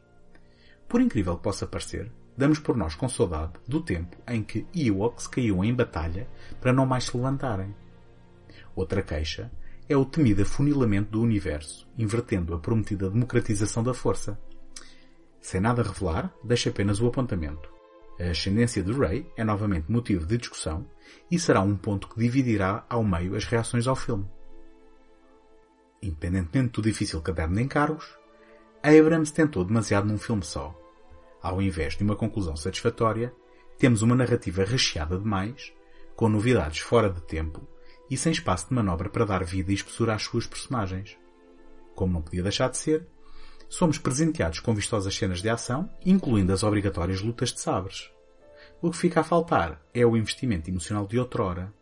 Por 0.88 1.00
incrível 1.00 1.37
que 1.37 1.43
possa 1.43 1.66
parecer, 1.66 2.11
damos 2.37 2.59
por 2.59 2.76
nós 2.76 2.95
com 2.95 3.09
saudade 3.09 3.52
do 3.66 3.81
tempo 3.81 4.16
em 4.28 4.43
que 4.43 4.66
Ewoks 4.75 5.26
caíam 5.26 5.64
em 5.64 5.75
batalha 5.75 6.28
para 6.61 6.73
não 6.73 6.87
mais 6.87 7.05
se 7.05 7.16
levantarem. 7.16 7.75
Outra 8.75 9.02
queixa 9.02 9.50
é 9.88 9.97
o 9.97 10.05
temido 10.05 10.43
afunilamento 10.43 11.12
do 11.12 11.23
universo, 11.23 11.88
invertendo 11.97 12.55
a 12.55 12.59
prometida 12.59 13.09
democratização 13.09 13.83
da 13.83 13.95
força. 13.95 14.38
Sem 15.40 15.61
nada 15.61 15.83
revelar, 15.83 16.33
deixa 16.43 16.71
apenas 16.71 17.00
o 17.00 17.07
apontamento. 17.07 17.71
A 18.19 18.31
ascendência 18.31 18.83
de 18.83 18.93
Rey 18.93 19.31
é 19.37 19.45
novamente 19.45 19.90
motivo 19.90 20.26
de 20.26 20.38
discussão 20.38 20.87
e 21.31 21.38
será 21.38 21.61
um 21.61 21.76
ponto 21.76 22.09
que 22.09 22.19
dividirá 22.19 22.85
ao 22.88 23.05
meio 23.05 23.37
as 23.37 23.45
reações 23.45 23.87
ao 23.87 23.95
filme. 23.95 24.28
Independentemente 26.02 26.73
do 26.73 26.83
difícil 26.83 27.21
caderno 27.21 27.57
de 27.57 27.62
encargos, 27.62 28.16
Abrams 28.83 29.33
tentou 29.33 29.64
demasiado 29.64 30.07
num 30.07 30.19
filme 30.19 30.43
só. 30.43 30.75
Ao 31.46 31.62
invés 31.62 31.96
de 31.96 32.02
uma 32.02 32.16
conclusão 32.16 32.56
satisfatória, 32.56 33.32
temos 33.78 34.02
uma 34.02 34.16
narrativa 34.16 34.64
recheada 34.64 35.16
demais, 35.16 35.72
com 36.16 36.28
novidades 36.28 36.80
fora 36.80 37.08
de 37.08 37.22
tempo 37.22 37.64
e 38.10 38.16
sem 38.16 38.32
espaço 38.32 38.68
de 38.68 38.74
manobra 38.74 39.08
para 39.08 39.24
dar 39.24 39.44
vida 39.44 39.70
e 39.70 39.74
espessura 39.76 40.12
às 40.12 40.24
suas 40.24 40.44
personagens. 40.44 41.16
Como 41.94 42.12
não 42.12 42.20
podia 42.20 42.42
deixar 42.42 42.68
de 42.68 42.76
ser, 42.78 43.06
somos 43.68 43.96
presenteados 43.96 44.58
com 44.58 44.74
vistosas 44.74 45.14
cenas 45.14 45.40
de 45.40 45.48
ação, 45.48 45.88
incluindo 46.04 46.52
as 46.52 46.64
obrigatórias 46.64 47.20
lutas 47.20 47.52
de 47.52 47.60
sabres. 47.60 48.10
O 48.82 48.90
que 48.90 48.96
fica 48.96 49.20
a 49.20 49.24
faltar 49.24 49.80
é 49.94 50.04
o 50.04 50.16
investimento 50.16 50.68
emocional 50.68 51.06
de 51.06 51.16
outrora, 51.16 51.72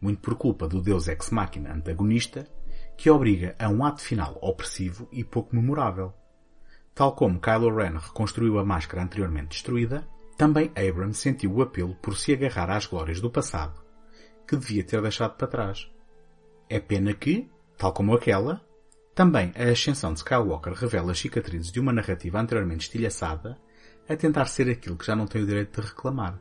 muito 0.00 0.22
por 0.22 0.34
culpa 0.34 0.66
do 0.66 0.80
deus 0.80 1.08
ex 1.08 1.28
machina 1.28 1.74
antagonista, 1.74 2.48
que 2.96 3.10
obriga 3.10 3.54
a 3.58 3.68
um 3.68 3.84
ato 3.84 4.00
final 4.00 4.38
opressivo 4.40 5.06
e 5.12 5.22
pouco 5.22 5.54
memorável. 5.54 6.14
Tal 6.94 7.12
como 7.12 7.40
Kylo 7.40 7.74
Ren 7.74 7.98
reconstruiu 7.98 8.58
a 8.58 8.64
máscara 8.64 9.02
anteriormente 9.02 9.48
destruída, 9.48 10.06
também 10.36 10.70
Abrams 10.76 11.18
sentiu 11.18 11.52
o 11.52 11.62
apelo 11.62 11.94
por 11.96 12.16
se 12.16 12.32
agarrar 12.32 12.70
às 12.70 12.86
glórias 12.86 13.20
do 13.20 13.30
passado, 13.30 13.82
que 14.46 14.56
devia 14.56 14.84
ter 14.84 15.02
deixado 15.02 15.36
para 15.36 15.48
trás. 15.48 15.90
É 16.68 16.78
pena 16.78 17.12
que, 17.12 17.50
tal 17.76 17.92
como 17.92 18.14
aquela, 18.14 18.60
também 19.14 19.52
a 19.56 19.70
ascensão 19.70 20.12
de 20.12 20.20
Skywalker 20.20 20.72
revela 20.72 21.12
as 21.12 21.18
cicatrizes 21.18 21.70
de 21.70 21.80
uma 21.80 21.92
narrativa 21.92 22.40
anteriormente 22.40 22.86
estilhaçada 22.86 23.58
a 24.08 24.16
tentar 24.16 24.46
ser 24.46 24.68
aquilo 24.68 24.96
que 24.96 25.06
já 25.06 25.16
não 25.16 25.26
tem 25.26 25.42
o 25.42 25.46
direito 25.46 25.80
de 25.80 25.88
reclamar. 25.88 26.40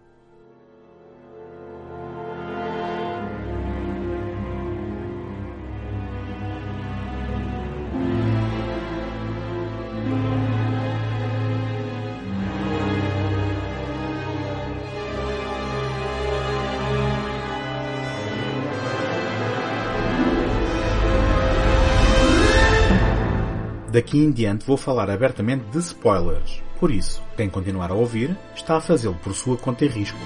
Daqui 23.93 24.17
em 24.17 24.31
diante 24.31 24.65
vou 24.65 24.75
falar 24.75 25.07
abertamente 25.07 25.65
de 25.65 25.77
spoilers. 25.77 26.63
Por 26.79 26.89
isso, 26.89 27.21
quem 27.37 27.47
continuar 27.47 27.91
a 27.91 27.93
ouvir 27.93 28.35
está 28.55 28.77
a 28.77 28.81
fazê-lo 28.81 29.13
por 29.13 29.35
sua 29.35 29.55
conta 29.55 29.85
e 29.85 29.87
risco. 29.87 30.17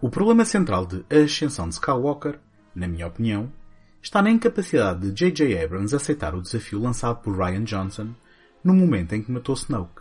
O 0.00 0.08
problema 0.08 0.46
central 0.46 0.86
de 0.86 1.04
A 1.10 1.24
Ascensão 1.24 1.68
de 1.68 1.74
Skywalker, 1.74 2.38
na 2.74 2.88
minha 2.88 3.06
opinião, 3.06 3.52
está 4.00 4.22
na 4.22 4.30
incapacidade 4.30 5.10
de 5.10 5.12
J.J. 5.12 5.62
Abrams 5.62 5.94
aceitar 5.94 6.34
o 6.34 6.40
desafio 6.40 6.80
lançado 6.80 7.20
por 7.20 7.36
Ryan 7.36 7.64
Johnson 7.64 8.14
no 8.64 8.72
momento 8.72 9.12
em 9.12 9.22
que 9.22 9.30
matou 9.30 9.54
Snoke. 9.54 10.00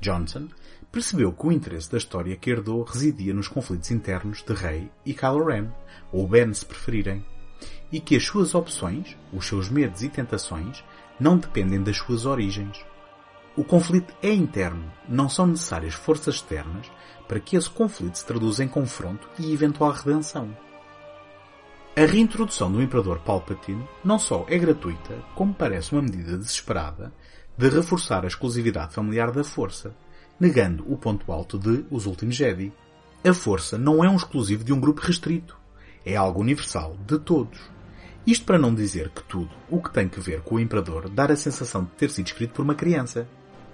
Johnson 0.00 0.48
percebeu 0.90 1.30
que 1.30 1.46
o 1.46 1.52
interesse 1.52 1.88
da 1.88 1.98
história 1.98 2.36
que 2.36 2.50
herdou 2.50 2.82
residia 2.82 3.32
nos 3.32 3.46
conflitos 3.46 3.92
internos 3.92 4.42
de 4.42 4.52
Rey 4.52 4.90
e 5.06 5.14
Kylo 5.14 5.44
Ren, 5.44 5.68
ou 6.10 6.26
Ben 6.26 6.52
se 6.52 6.66
preferirem, 6.66 7.24
e 7.94 8.00
que 8.00 8.16
as 8.16 8.24
suas 8.24 8.56
opções, 8.56 9.16
os 9.32 9.46
seus 9.46 9.68
medos 9.68 10.02
e 10.02 10.08
tentações, 10.08 10.82
não 11.20 11.38
dependem 11.38 11.80
das 11.80 11.96
suas 11.96 12.26
origens. 12.26 12.84
O 13.56 13.62
conflito 13.62 14.12
é 14.20 14.34
interno, 14.34 14.90
não 15.08 15.28
são 15.28 15.46
necessárias 15.46 15.94
forças 15.94 16.34
externas 16.34 16.90
para 17.28 17.38
que 17.38 17.54
esse 17.54 17.70
conflito 17.70 18.18
se 18.18 18.26
traduza 18.26 18.64
em 18.64 18.68
confronto 18.68 19.28
e 19.38 19.52
eventual 19.52 19.92
redenção. 19.92 20.56
A 21.96 22.04
reintrodução 22.04 22.72
do 22.72 22.82
Imperador 22.82 23.20
Palpatine 23.20 23.88
não 24.04 24.18
só 24.18 24.44
é 24.48 24.58
gratuita, 24.58 25.14
como 25.36 25.54
parece 25.54 25.92
uma 25.92 26.02
medida 26.02 26.36
desesperada 26.36 27.12
de 27.56 27.68
reforçar 27.68 28.24
a 28.24 28.26
exclusividade 28.26 28.92
familiar 28.92 29.30
da 29.30 29.44
Força, 29.44 29.94
negando 30.40 30.84
o 30.92 30.96
ponto 30.96 31.30
alto 31.30 31.56
de 31.60 31.84
Os 31.92 32.06
Últimos 32.06 32.34
Jedi. 32.34 32.72
A 33.24 33.32
Força 33.32 33.78
não 33.78 34.04
é 34.04 34.10
um 34.10 34.16
exclusivo 34.16 34.64
de 34.64 34.72
um 34.72 34.80
grupo 34.80 35.00
restrito, 35.00 35.56
é 36.04 36.16
algo 36.16 36.40
universal 36.40 36.96
de 37.06 37.20
todos. 37.20 37.72
Isto 38.26 38.46
para 38.46 38.58
não 38.58 38.74
dizer 38.74 39.10
que 39.10 39.22
tudo 39.24 39.50
o 39.68 39.82
que 39.82 39.92
tem 39.92 40.08
que 40.08 40.18
ver 40.18 40.40
com 40.40 40.54
o 40.54 40.60
Imperador 40.60 41.10
dar 41.10 41.30
a 41.30 41.36
sensação 41.36 41.84
de 41.84 41.90
ter 41.90 42.08
sido 42.08 42.26
escrito 42.26 42.54
por 42.54 42.62
uma 42.62 42.74
criança. 42.74 43.28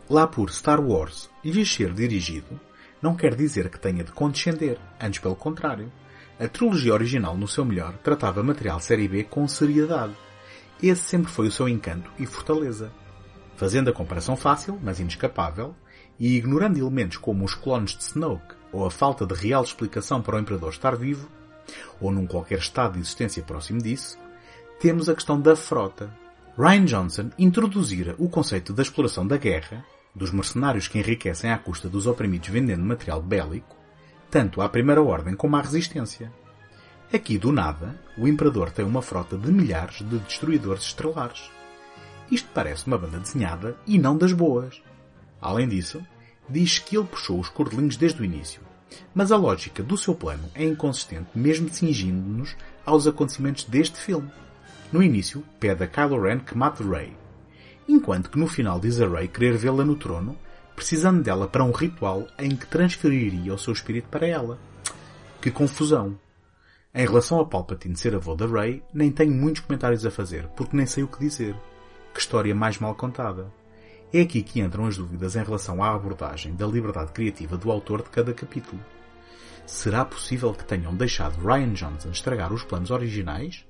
Lá 0.08 0.26
por 0.26 0.50
Star 0.50 0.80
Wars 0.80 1.30
lhe 1.44 1.64
ser 1.64 1.92
dirigido, 1.92 2.58
não 3.00 3.14
quer 3.14 3.36
dizer 3.36 3.70
que 3.70 3.78
tenha 3.78 4.02
de 4.02 4.10
condescender, 4.10 4.76
antes 5.00 5.20
pelo 5.20 5.36
contrário. 5.36 5.90
A 6.38 6.48
trilogia 6.48 6.92
original, 6.92 7.36
no 7.36 7.46
seu 7.46 7.64
melhor, 7.64 7.96
tratava 7.98 8.42
material 8.42 8.80
série 8.80 9.06
B 9.06 9.22
com 9.22 9.46
seriedade. 9.46 10.14
Esse 10.82 11.02
sempre 11.02 11.30
foi 11.30 11.46
o 11.46 11.52
seu 11.52 11.68
encanto 11.68 12.10
e 12.18 12.26
fortaleza. 12.26 12.90
Fazendo 13.56 13.90
a 13.90 13.92
comparação 13.92 14.36
fácil, 14.36 14.80
mas 14.82 14.98
inescapável, 14.98 15.76
e 16.18 16.36
ignorando 16.36 16.78
elementos 16.78 17.18
como 17.18 17.44
os 17.44 17.54
clones 17.54 17.96
de 17.96 18.02
Snoke 18.02 18.54
ou 18.72 18.84
a 18.84 18.90
falta 18.90 19.24
de 19.24 19.34
real 19.34 19.62
explicação 19.62 20.20
para 20.20 20.36
o 20.36 20.38
Imperador 20.40 20.70
estar 20.70 20.96
vivo, 20.96 21.28
ou 22.00 22.10
num 22.10 22.26
qualquer 22.26 22.58
estado 22.58 22.94
de 22.94 23.00
existência 23.00 23.42
próximo 23.42 23.80
disso, 23.80 24.18
temos 24.80 25.10
a 25.10 25.14
questão 25.14 25.38
da 25.38 25.54
frota. 25.54 26.10
Ryan 26.56 26.86
Johnson 26.86 27.30
introduzira 27.38 28.14
o 28.18 28.30
conceito 28.30 28.72
da 28.72 28.82
exploração 28.82 29.26
da 29.26 29.36
guerra, 29.36 29.84
dos 30.14 30.30
mercenários 30.30 30.88
que 30.88 30.98
enriquecem 30.98 31.52
à 31.52 31.58
custa 31.58 31.86
dos 31.86 32.06
oprimidos 32.06 32.48
vendendo 32.48 32.82
material 32.82 33.20
bélico, 33.20 33.76
tanto 34.30 34.62
à 34.62 34.68
Primeira 34.70 35.02
Ordem 35.02 35.34
como 35.34 35.54
à 35.54 35.60
Resistência. 35.60 36.32
Aqui, 37.12 37.36
do 37.36 37.52
nada, 37.52 38.00
o 38.16 38.26
Imperador 38.26 38.70
tem 38.70 38.82
uma 38.82 39.02
frota 39.02 39.36
de 39.36 39.52
milhares 39.52 39.98
de 39.98 40.18
destruidores 40.20 40.84
estrelares. 40.84 41.50
Isto 42.30 42.48
parece 42.54 42.86
uma 42.86 42.96
banda 42.96 43.18
desenhada 43.18 43.76
e 43.86 43.98
não 43.98 44.16
das 44.16 44.32
boas. 44.32 44.80
Além 45.42 45.68
disso, 45.68 46.02
diz 46.48 46.78
que 46.78 46.96
ele 46.96 47.06
puxou 47.06 47.38
os 47.38 47.50
cordelinhos 47.50 47.98
desde 47.98 48.22
o 48.22 48.24
início. 48.24 48.62
Mas 49.14 49.30
a 49.30 49.36
lógica 49.36 49.82
do 49.82 49.98
seu 49.98 50.14
plano 50.14 50.48
é 50.54 50.64
inconsistente 50.64 51.28
mesmo 51.34 51.68
cingindo-nos 51.68 52.56
aos 52.86 53.06
acontecimentos 53.06 53.64
deste 53.64 53.98
filme. 53.98 54.30
No 54.92 55.02
início, 55.02 55.44
pede 55.60 55.84
a 55.84 55.86
Kylo 55.86 56.20
Ren 56.20 56.40
que 56.40 56.58
mate 56.58 56.82
Rey. 56.82 57.16
Enquanto 57.88 58.28
que 58.28 58.38
no 58.38 58.48
final 58.48 58.80
diz 58.80 59.00
a 59.00 59.06
Rey 59.06 59.28
querer 59.28 59.56
vê-la 59.56 59.84
no 59.84 59.94
trono, 59.94 60.36
precisando 60.74 61.22
dela 61.22 61.46
para 61.46 61.62
um 61.62 61.70
ritual 61.70 62.26
em 62.38 62.56
que 62.56 62.66
transferiria 62.66 63.54
o 63.54 63.58
seu 63.58 63.72
espírito 63.72 64.08
para 64.08 64.26
ela. 64.26 64.58
Que 65.40 65.50
confusão! 65.50 66.18
Em 66.92 67.06
relação 67.06 67.38
a 67.38 67.46
Palpatine 67.46 67.96
ser 67.96 68.16
avô 68.16 68.34
da 68.34 68.46
Rey, 68.46 68.82
nem 68.92 69.12
tenho 69.12 69.32
muitos 69.32 69.62
comentários 69.62 70.04
a 70.04 70.10
fazer, 70.10 70.48
porque 70.56 70.76
nem 70.76 70.86
sei 70.86 71.04
o 71.04 71.08
que 71.08 71.20
dizer. 71.20 71.54
Que 72.12 72.18
história 72.18 72.52
mais 72.52 72.78
mal 72.78 72.96
contada. 72.96 73.52
É 74.12 74.22
aqui 74.22 74.42
que 74.42 74.60
entram 74.60 74.86
as 74.86 74.96
dúvidas 74.96 75.36
em 75.36 75.44
relação 75.44 75.84
à 75.84 75.94
abordagem 75.94 76.56
da 76.56 76.66
liberdade 76.66 77.12
criativa 77.12 77.56
do 77.56 77.70
autor 77.70 78.02
de 78.02 78.10
cada 78.10 78.34
capítulo. 78.34 78.84
Será 79.64 80.04
possível 80.04 80.52
que 80.52 80.64
tenham 80.64 80.92
deixado 80.96 81.40
Ryan 81.40 81.74
Johnson 81.74 82.10
estragar 82.10 82.52
os 82.52 82.64
planos 82.64 82.90
originais? 82.90 83.64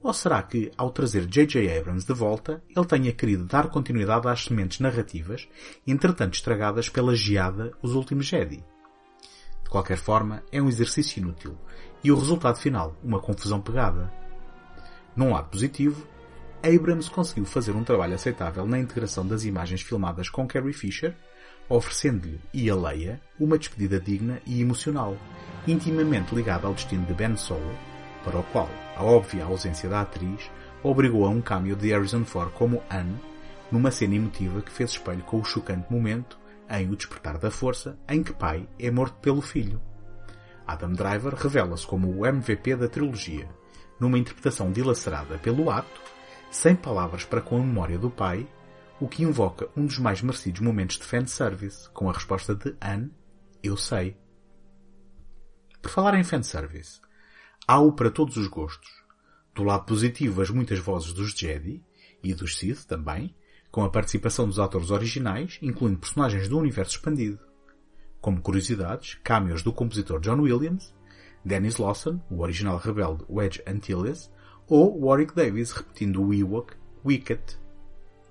Ou 0.00 0.12
será 0.12 0.42
que, 0.42 0.70
ao 0.76 0.90
trazer 0.90 1.26
J.J. 1.26 1.76
Abrams 1.76 2.06
de 2.06 2.14
volta, 2.14 2.62
ele 2.74 2.86
tenha 2.86 3.12
querido 3.12 3.44
dar 3.44 3.68
continuidade 3.68 4.28
às 4.28 4.44
sementes 4.44 4.78
narrativas, 4.78 5.48
entretanto 5.86 6.34
estragadas 6.34 6.88
pela 6.88 7.16
geada 7.16 7.72
Os 7.82 7.94
Últimos 7.94 8.26
Jedi? 8.26 8.64
De 9.64 9.70
qualquer 9.70 9.98
forma, 9.98 10.42
é 10.52 10.62
um 10.62 10.68
exercício 10.68 11.20
inútil, 11.20 11.58
e 12.02 12.12
o 12.12 12.16
resultado 12.16 12.58
final, 12.58 12.96
uma 13.02 13.20
confusão 13.20 13.60
pegada. 13.60 14.10
Num 15.16 15.32
lado 15.32 15.50
positivo, 15.50 16.06
Abrams 16.62 17.10
conseguiu 17.10 17.44
fazer 17.44 17.72
um 17.72 17.84
trabalho 17.84 18.14
aceitável 18.14 18.66
na 18.66 18.78
integração 18.78 19.26
das 19.26 19.44
imagens 19.44 19.82
filmadas 19.82 20.28
com 20.28 20.46
Carrie 20.46 20.72
Fisher, 20.72 21.14
oferecendo-lhe 21.68 22.40
e 22.54 22.70
a 22.70 22.74
Leia 22.74 23.20
uma 23.38 23.58
despedida 23.58 24.00
digna 24.00 24.40
e 24.46 24.60
emocional, 24.60 25.16
intimamente 25.66 26.34
ligada 26.34 26.66
ao 26.66 26.74
destino 26.74 27.04
de 27.04 27.14
Ben 27.14 27.36
Solo, 27.36 27.74
para 28.24 28.38
o 28.38 28.42
qual 28.44 28.70
a 28.98 29.04
óbvia 29.04 29.44
ausência 29.44 29.88
da 29.88 30.00
atriz 30.00 30.50
obrigou 30.82 31.24
a 31.24 31.28
um 31.28 31.40
cameo 31.40 31.76
de 31.76 31.92
Harrison 31.92 32.24
Ford 32.24 32.52
como 32.54 32.82
Anne, 32.90 33.16
numa 33.70 33.92
cena 33.92 34.16
emotiva 34.16 34.60
que 34.60 34.72
fez 34.72 34.90
espelho 34.90 35.22
com 35.22 35.38
o 35.38 35.44
chocante 35.44 35.86
momento 35.88 36.36
em 36.68 36.90
O 36.90 36.96
Despertar 36.96 37.38
da 37.38 37.48
Força, 37.48 37.96
em 38.08 38.24
que 38.24 38.32
pai 38.32 38.68
é 38.76 38.90
morto 38.90 39.14
pelo 39.20 39.40
filho. 39.40 39.80
Adam 40.66 40.92
Driver 40.92 41.32
revela-se 41.36 41.86
como 41.86 42.10
o 42.10 42.26
MVP 42.26 42.74
da 42.74 42.88
trilogia, 42.88 43.48
numa 44.00 44.18
interpretação 44.18 44.72
dilacerada 44.72 45.38
pelo 45.38 45.70
ato, 45.70 46.00
sem 46.50 46.74
palavras 46.74 47.24
para 47.24 47.40
com 47.40 47.56
a 47.56 47.60
memória 47.60 47.98
do 47.98 48.10
pai, 48.10 48.48
o 48.98 49.06
que 49.06 49.22
invoca 49.22 49.68
um 49.76 49.86
dos 49.86 50.00
mais 50.00 50.20
merecidos 50.22 50.60
momentos 50.60 50.98
de 50.98 51.04
fanservice, 51.04 51.88
com 51.90 52.10
a 52.10 52.12
resposta 52.12 52.52
de 52.52 52.74
Anne, 52.80 53.12
eu 53.62 53.76
sei. 53.76 54.16
Por 55.80 55.88
falar 55.88 56.18
em 56.18 56.24
fanservice, 56.24 57.00
há-o 57.68 57.92
para 57.92 58.10
todos 58.10 58.38
os 58.38 58.46
gostos. 58.46 58.88
Do 59.54 59.62
lado 59.62 59.84
positivo, 59.84 60.40
as 60.40 60.48
muitas 60.48 60.78
vozes 60.78 61.12
dos 61.12 61.32
Jedi, 61.32 61.82
e 62.24 62.32
dos 62.32 62.56
Sith 62.56 62.86
também, 62.86 63.34
com 63.70 63.84
a 63.84 63.90
participação 63.90 64.46
dos 64.46 64.58
atores 64.58 64.90
originais, 64.90 65.58
incluindo 65.60 65.98
personagens 65.98 66.48
do 66.48 66.58
universo 66.58 66.96
expandido. 66.96 67.38
Como 68.22 68.40
curiosidades, 68.40 69.16
cameos 69.22 69.62
do 69.62 69.70
compositor 69.70 70.18
John 70.18 70.40
Williams, 70.40 70.94
Dennis 71.44 71.76
Lawson, 71.76 72.18
o 72.30 72.40
original 72.40 72.78
rebelde 72.78 73.22
Wedge 73.28 73.62
Antilles, 73.66 74.30
ou 74.66 74.98
Warwick 75.04 75.34
Davis 75.34 75.70
repetindo 75.72 76.22
o 76.22 76.32
Ewok 76.32 76.74
Wicket. 77.04 77.56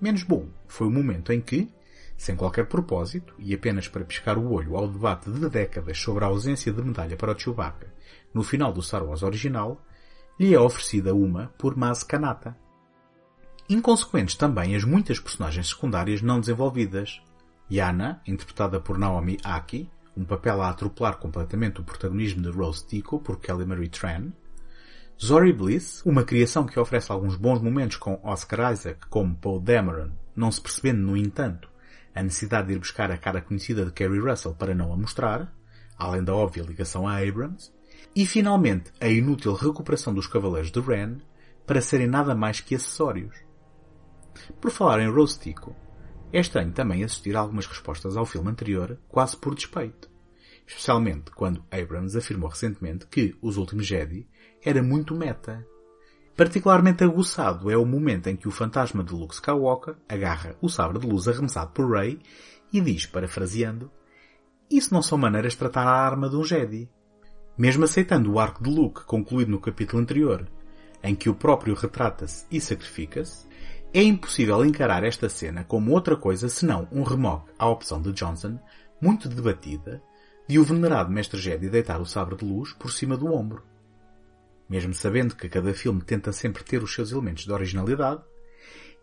Menos 0.00 0.24
bom 0.24 0.48
foi 0.66 0.88
o 0.88 0.90
momento 0.90 1.32
em 1.32 1.40
que, 1.40 1.72
sem 2.18 2.36
qualquer 2.36 2.66
propósito 2.66 3.32
e 3.38 3.54
apenas 3.54 3.88
para 3.88 4.04
piscar 4.04 4.36
o 4.36 4.52
olho 4.52 4.76
ao 4.76 4.88
debate 4.88 5.30
de 5.30 5.48
décadas 5.48 5.98
sobre 5.98 6.24
a 6.24 6.26
ausência 6.26 6.72
de 6.72 6.82
medalha 6.82 7.16
para 7.16 7.32
o 7.32 7.38
Chewbacca 7.38 7.96
no 8.34 8.42
final 8.42 8.72
do 8.72 8.82
Star 8.82 9.04
Wars 9.04 9.22
original, 9.22 9.80
lhe 10.38 10.52
é 10.52 10.60
oferecida 10.60 11.14
uma 11.14 11.52
por 11.56 11.76
Maz 11.76 12.02
Kanata. 12.02 12.56
Inconsequentes 13.68 14.34
também 14.34 14.74
as 14.74 14.84
muitas 14.84 15.18
personagens 15.20 15.68
secundárias 15.68 16.20
não 16.20 16.40
desenvolvidas. 16.40 17.22
Yana, 17.70 18.20
interpretada 18.26 18.80
por 18.80 18.98
Naomi 18.98 19.38
Aki, 19.44 19.90
um 20.16 20.24
papel 20.24 20.62
a 20.62 20.70
atropelar 20.70 21.18
completamente 21.18 21.80
o 21.80 21.84
protagonismo 21.84 22.42
de 22.42 22.50
Rose 22.50 22.86
Tico 22.86 23.20
por 23.20 23.38
Kelly 23.38 23.66
Marie 23.66 23.88
Tran, 23.88 24.32
Zori 25.22 25.52
Bliss, 25.52 26.00
uma 26.06 26.22
criação 26.22 26.64
que 26.64 26.78
oferece 26.78 27.10
alguns 27.10 27.36
bons 27.36 27.60
momentos 27.60 27.96
com 27.96 28.20
Oscar 28.22 28.72
Isaac 28.72 29.06
como 29.08 29.34
Paul 29.34 29.60
Dameron, 29.60 30.10
não 30.34 30.50
se 30.50 30.60
percebendo, 30.60 31.02
no 31.02 31.16
entanto, 31.16 31.68
a 32.18 32.22
necessidade 32.22 32.68
de 32.68 32.74
ir 32.74 32.78
buscar 32.78 33.10
a 33.10 33.16
cara 33.16 33.40
conhecida 33.40 33.84
de 33.84 33.92
Kerry 33.92 34.18
Russell 34.18 34.54
para 34.54 34.74
não 34.74 34.92
a 34.92 34.96
mostrar, 34.96 35.54
além 35.96 36.24
da 36.24 36.34
óbvia 36.34 36.62
ligação 36.62 37.06
a 37.06 37.18
Abrams, 37.18 37.72
e 38.14 38.26
finalmente 38.26 38.92
a 39.00 39.08
inútil 39.08 39.52
recuperação 39.52 40.12
dos 40.12 40.26
Cavaleiros 40.26 40.70
de 40.70 40.80
Ren 40.80 41.18
para 41.66 41.80
serem 41.80 42.06
nada 42.06 42.34
mais 42.34 42.60
que 42.60 42.74
acessórios. 42.74 43.36
Por 44.60 44.70
falar 44.70 45.00
em 45.00 45.10
Rose 45.10 45.38
Tico, 45.38 45.76
é 46.32 46.40
estranho 46.40 46.72
também 46.72 47.04
assistir 47.04 47.36
algumas 47.36 47.66
respostas 47.66 48.16
ao 48.16 48.26
filme 48.26 48.50
anterior 48.50 48.98
quase 49.08 49.36
por 49.36 49.54
despeito. 49.54 50.10
Especialmente 50.66 51.30
quando 51.30 51.64
Abrams 51.70 52.16
afirmou 52.16 52.50
recentemente 52.50 53.06
que 53.06 53.36
Os 53.40 53.56
Últimos 53.56 53.86
Jedi 53.86 54.26
era 54.62 54.82
muito 54.82 55.14
meta. 55.14 55.66
Particularmente 56.38 57.02
aguçado 57.02 57.68
é 57.68 57.76
o 57.76 57.84
momento 57.84 58.28
em 58.28 58.36
que 58.36 58.46
o 58.46 58.52
fantasma 58.52 59.02
de 59.02 59.12
Luke 59.12 59.34
Skywalker 59.34 59.96
agarra 60.08 60.54
o 60.62 60.68
sabre 60.68 61.00
de 61.00 61.04
luz 61.04 61.26
arremessado 61.26 61.72
por 61.72 61.90
Rey 61.90 62.20
e 62.72 62.80
diz, 62.80 63.06
parafraseando, 63.06 63.90
Isso 64.70 64.94
não 64.94 65.02
são 65.02 65.18
maneiras 65.18 65.54
de 65.54 65.58
tratar 65.58 65.82
a 65.82 65.90
arma 65.90 66.30
de 66.30 66.36
um 66.36 66.44
Jedi. 66.44 66.88
Mesmo 67.58 67.82
aceitando 67.82 68.30
o 68.30 68.38
arco 68.38 68.62
de 68.62 68.70
Luke 68.70 69.04
concluído 69.04 69.50
no 69.50 69.60
capítulo 69.60 70.00
anterior, 70.00 70.48
em 71.02 71.12
que 71.12 71.28
o 71.28 71.34
próprio 71.34 71.74
retrata-se 71.74 72.46
e 72.52 72.60
sacrifica-se, 72.60 73.48
é 73.92 74.00
impossível 74.00 74.64
encarar 74.64 75.02
esta 75.02 75.28
cena 75.28 75.64
como 75.64 75.90
outra 75.90 76.16
coisa 76.16 76.48
senão 76.48 76.86
um 76.92 77.02
remoque 77.02 77.50
à 77.58 77.68
opção 77.68 78.00
de 78.00 78.12
Johnson, 78.12 78.60
muito 79.02 79.28
debatida, 79.28 80.00
de 80.46 80.56
o 80.56 80.62
venerado 80.62 81.10
mestre 81.10 81.40
Jedi 81.40 81.68
deitar 81.68 82.00
o 82.00 82.06
sabre 82.06 82.36
de 82.36 82.44
luz 82.44 82.72
por 82.74 82.92
cima 82.92 83.16
do 83.16 83.26
ombro. 83.26 83.64
Mesmo 84.68 84.92
sabendo 84.92 85.34
que 85.34 85.48
cada 85.48 85.72
filme 85.72 86.02
tenta 86.02 86.32
sempre 86.32 86.62
ter 86.62 86.82
os 86.82 86.92
seus 86.92 87.10
elementos 87.10 87.44
de 87.44 87.52
originalidade, 87.52 88.22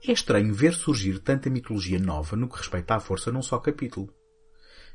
é 0.08 0.12
estranho 0.12 0.54
ver 0.54 0.74
surgir 0.74 1.20
tanta 1.20 1.50
mitologia 1.50 1.98
nova 1.98 2.36
no 2.36 2.48
que 2.48 2.58
respeita 2.58 2.96
à 2.96 3.00
força 3.00 3.32
num 3.32 3.42
só 3.42 3.58
capítulo. 3.58 4.14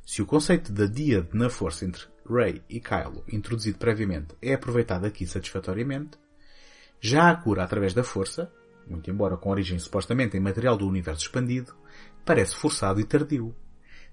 Se 0.07 0.23
o 0.23 0.27
conceito 0.27 0.73
da 0.73 0.87
díade 0.87 1.29
na 1.33 1.51
força 1.51 1.85
entre 1.85 2.05
Rey 2.29 2.63
e 2.69 2.81
Kylo, 2.81 3.25
introduzido 3.29 3.79
previamente, 3.79 4.35
é 4.41 4.55
aproveitado 4.55 5.05
aqui 5.05 5.27
satisfatoriamente, 5.27 6.19
já 7.01 7.31
a 7.31 7.35
cura 7.35 7.65
através 7.65 7.93
da 7.93 8.05
força, 8.05 8.53
muito 8.87 9.11
embora 9.11 9.37
com 9.37 9.51
origem 9.51 9.79
supostamente 9.79 10.37
em 10.37 10.41
material 10.41 10.77
do 10.77 10.87
universo 10.87 11.23
expandido, 11.23 11.75
parece 12.25 12.55
forçado 12.55 13.01
e 13.01 13.05
tardio, 13.05 13.55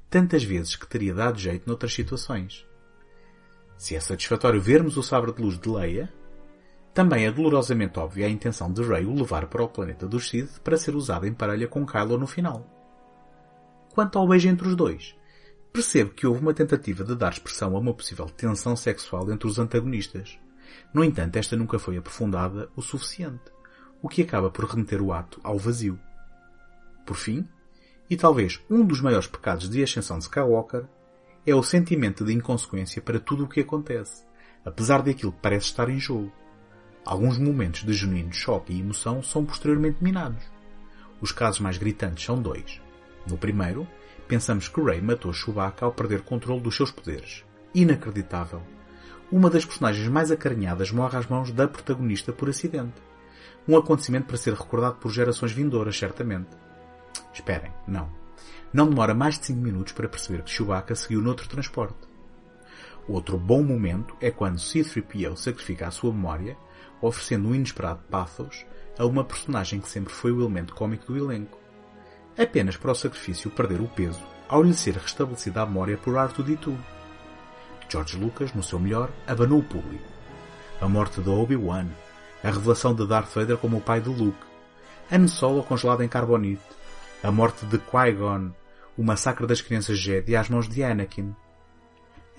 tantas 0.10 0.44
vezes 0.44 0.76
que 0.76 0.88
teria 0.88 1.14
dado 1.14 1.38
jeito 1.38 1.68
noutras 1.68 1.94
situações. 1.94 2.66
Se 3.78 3.96
é 3.96 4.00
satisfatório 4.00 4.60
vermos 4.60 4.98
o 4.98 5.04
sabre 5.04 5.32
de 5.32 5.42
luz 5.42 5.60
de 5.60 5.70
Leia, 5.70 6.12
também 6.98 7.28
é 7.28 7.32
dolorosamente 7.32 8.00
óbvia 8.00 8.26
a 8.26 8.30
intenção 8.30 8.74
de 8.74 8.82
Rey 8.82 9.06
o 9.06 9.14
levar 9.14 9.46
para 9.46 9.64
o 9.64 9.70
planeta 9.70 10.08
dos 10.08 10.28
Sith 10.28 10.58
para 10.64 10.78
ser 10.78 10.96
usado 10.96 11.28
em 11.28 11.32
parelha 11.32 11.68
com 11.68 11.86
Kylo 11.86 12.18
no 12.18 12.26
final. 12.26 12.66
Quanto 13.94 14.18
ao 14.18 14.28
beijo 14.28 14.50
entre 14.50 14.68
os 14.68 14.76
dois, 14.76 15.16
percebo 15.72 16.10
que 16.10 16.26
houve 16.26 16.42
uma 16.42 16.56
tentativa 16.56 17.04
de 17.04 17.16
dar 17.16 17.34
expressão 17.34 17.76
a 17.76 17.80
uma 17.80 17.94
possível 17.94 18.26
tensão 18.26 18.76
sexual 18.76 19.32
entre 19.32 19.48
os 19.48 19.60
antagonistas. 19.60 20.40
No 20.92 21.04
entanto, 21.04 21.36
esta 21.36 21.56
nunca 21.56 21.78
foi 21.78 21.98
aprofundada 21.98 22.68
o 22.76 22.82
suficiente, 22.82 23.52
o 24.02 24.10
que 24.10 24.24
acaba 24.24 24.50
por 24.50 24.66
remeter 24.66 25.00
o 25.00 25.14
ato 25.14 25.40
ao 25.44 25.60
vazio. 25.60 26.00
Por 27.06 27.16
fim, 27.16 27.48
e 28.10 28.18
talvez 28.18 28.60
um 28.68 28.84
dos 28.84 29.02
maiores 29.02 29.28
pecados 29.28 29.70
de 29.70 29.84
ascensão 29.84 30.18
de 30.18 30.24
Skywalker, 30.24 30.88
é 31.46 31.54
o 31.54 31.62
sentimento 31.62 32.26
de 32.26 32.34
inconsequência 32.34 33.04
para 33.04 33.20
tudo 33.20 33.44
o 33.44 33.48
que 33.48 33.60
acontece, 33.60 34.26
apesar 34.66 35.04
daquilo 35.04 35.32
que 35.32 35.42
parece 35.44 35.68
estar 35.68 35.90
em 35.90 36.00
jogo. 36.00 36.34
Alguns 37.08 37.38
momentos 37.38 37.86
de 37.86 37.94
genuíno 37.94 38.34
choque 38.34 38.74
e 38.74 38.82
emoção 38.82 39.24
são 39.24 39.46
posteriormente 39.46 40.04
minados. 40.04 40.44
Os 41.22 41.32
casos 41.32 41.62
mais 41.62 41.78
gritantes 41.78 42.26
são 42.26 42.38
dois. 42.38 42.82
No 43.26 43.38
primeiro, 43.38 43.88
pensamos 44.28 44.68
que 44.68 44.82
Rey 44.82 45.00
matou 45.00 45.32
Chewbacca 45.32 45.86
ao 45.86 45.94
perder 45.94 46.24
controle 46.24 46.60
dos 46.60 46.76
seus 46.76 46.92
poderes. 46.92 47.46
Inacreditável. 47.74 48.62
Uma 49.32 49.50
das 49.50 49.64
personagens 49.64 50.06
mais 50.10 50.32
acarinhadas 50.32 50.92
morre 50.92 51.18
às 51.18 51.28
mãos 51.28 51.50
da 51.50 51.66
protagonista 51.66 52.34
por 52.34 52.50
acidente. 52.50 53.02
Um 53.66 53.78
acontecimento 53.78 54.26
para 54.28 54.36
ser 54.36 54.54
recordado 54.54 54.98
por 54.98 55.10
gerações 55.10 55.54
vindouras, 55.54 55.98
certamente. 55.98 56.50
Esperem, 57.34 57.72
não. 57.88 58.12
Não 58.74 58.90
demora 58.90 59.14
mais 59.14 59.40
de 59.40 59.46
5 59.46 59.62
minutos 59.62 59.94
para 59.94 60.10
perceber 60.10 60.44
que 60.44 60.52
Chewbacca 60.52 60.94
seguiu 60.94 61.22
noutro 61.22 61.48
transporte. 61.48 62.06
Outro 63.08 63.38
bom 63.38 63.64
momento 63.64 64.14
é 64.20 64.30
quando 64.30 64.60
C-3PO 64.60 65.38
sacrifica 65.38 65.88
a 65.88 65.92
sua 65.92 66.12
memória, 66.12 66.58
oferecendo 67.02 67.50
um 67.50 67.56
inesperado 67.56 68.02
pathos 68.10 68.66
a 68.98 69.06
uma 69.06 69.24
personagem 69.24 69.80
que 69.80 69.90
sempre 69.90 70.14
foi 70.14 70.32
o 70.32 70.42
elemento 70.42 70.74
cómico 70.74 71.12
do 71.12 71.18
elenco. 71.18 71.60
Apenas 72.38 72.78
para 72.78 72.92
o 72.92 72.96
sacrifício 72.96 73.52
perder 73.52 73.82
o 73.82 73.88
peso 73.88 74.24
ao 74.48 74.64
lhe 74.64 74.74
ser 74.74 74.96
restabelecida 74.96 75.62
a 75.62 75.66
memória 75.66 75.98
por 75.98 76.14
R2-D2. 76.14 76.78
George 77.90 78.18
Lucas, 78.18 78.54
no 78.54 78.64
seu 78.64 78.80
melhor, 78.80 79.10
abanou 79.26 79.60
o 79.60 79.64
público. 79.64 80.06
A 80.82 80.88
morte 80.88 81.22
de 81.22 81.30
Obi-Wan, 81.30 81.88
a 82.44 82.48
revelação 82.48 82.94
de 82.94 83.06
Darth 83.08 83.34
Vader 83.34 83.58
como 83.58 83.78
o 83.78 83.82
pai 83.82 84.02
de 84.02 84.10
Luke, 84.10 84.46
Han 85.12 85.28
Solo 85.28 85.64
congelado 85.64 86.04
em 86.04 86.08
carbonite, 86.08 86.62
a 87.24 87.32
morte 87.32 87.66
de 87.66 87.78
Qui-Gon, 87.78 88.52
o 88.98 89.04
massacre 89.04 89.48
das 89.48 89.62
crianças 89.62 89.98
Jedi 89.98 90.36
às 90.36 90.50
mãos 90.50 90.68
de 90.68 90.84
Anakin. 90.84 91.36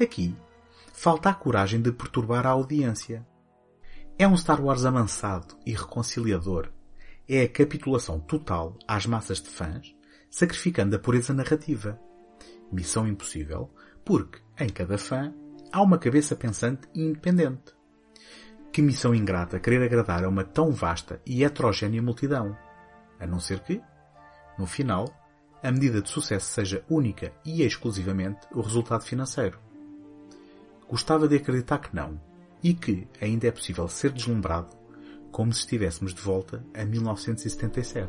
Aqui, 0.01 0.37
falta 0.93 1.31
a 1.31 1.35
coragem 1.35 1.81
de 1.81 1.91
perturbar 1.93 2.47
a 2.47 2.51
audiência. 2.51 3.27
É 4.21 4.27
um 4.27 4.37
Star 4.37 4.61
Wars 4.61 4.85
amansado 4.85 5.55
e 5.65 5.71
reconciliador. 5.71 6.73
É 7.29 7.43
a 7.43 7.49
capitulação 7.49 8.19
total 8.19 8.77
às 8.85 9.07
massas 9.07 9.41
de 9.41 9.49
fãs, 9.49 9.95
sacrificando 10.29 10.97
a 10.97 10.99
pureza 10.99 11.33
narrativa. 11.33 11.97
Missão 12.73 13.07
impossível, 13.07 13.73
porque, 14.05 14.41
em 14.59 14.69
cada 14.71 14.99
fã, 14.99 15.33
há 15.71 15.81
uma 15.81 15.99
cabeça 15.99 16.35
pensante 16.35 16.89
e 16.93 17.01
independente. 17.01 17.73
Que 18.73 18.83
missão 18.83 19.15
ingrata 19.15 19.61
querer 19.61 19.85
agradar 19.85 20.25
a 20.25 20.29
uma 20.29 20.43
tão 20.43 20.73
vasta 20.73 21.23
e 21.25 21.45
heterogénea 21.45 22.03
multidão. 22.03 22.59
A 23.21 23.27
não 23.27 23.39
ser 23.39 23.61
que, 23.61 23.81
no 24.59 24.67
final, 24.67 25.07
a 25.63 25.71
medida 25.71 26.03
de 26.03 26.09
sucesso 26.09 26.47
seja 26.47 26.85
única 26.91 27.33
e 27.45 27.63
exclusivamente 27.63 28.49
o 28.53 28.63
resultado 28.63 29.05
financeiro. 29.05 29.61
Gostava 30.89 31.29
de 31.29 31.37
acreditar 31.37 31.79
que 31.79 31.95
não, 31.95 32.21
e 32.63 32.75
que 32.75 33.07
ainda 33.21 33.47
é 33.47 33.51
possível 33.51 33.89
ser 33.89 34.13
deslumbrado 34.13 34.77
como 35.31 35.53
se 35.53 35.61
estivéssemos 35.61 36.15
de 36.15 36.21
volta 36.21 36.65
a 36.75 36.85
1977. 36.85 38.09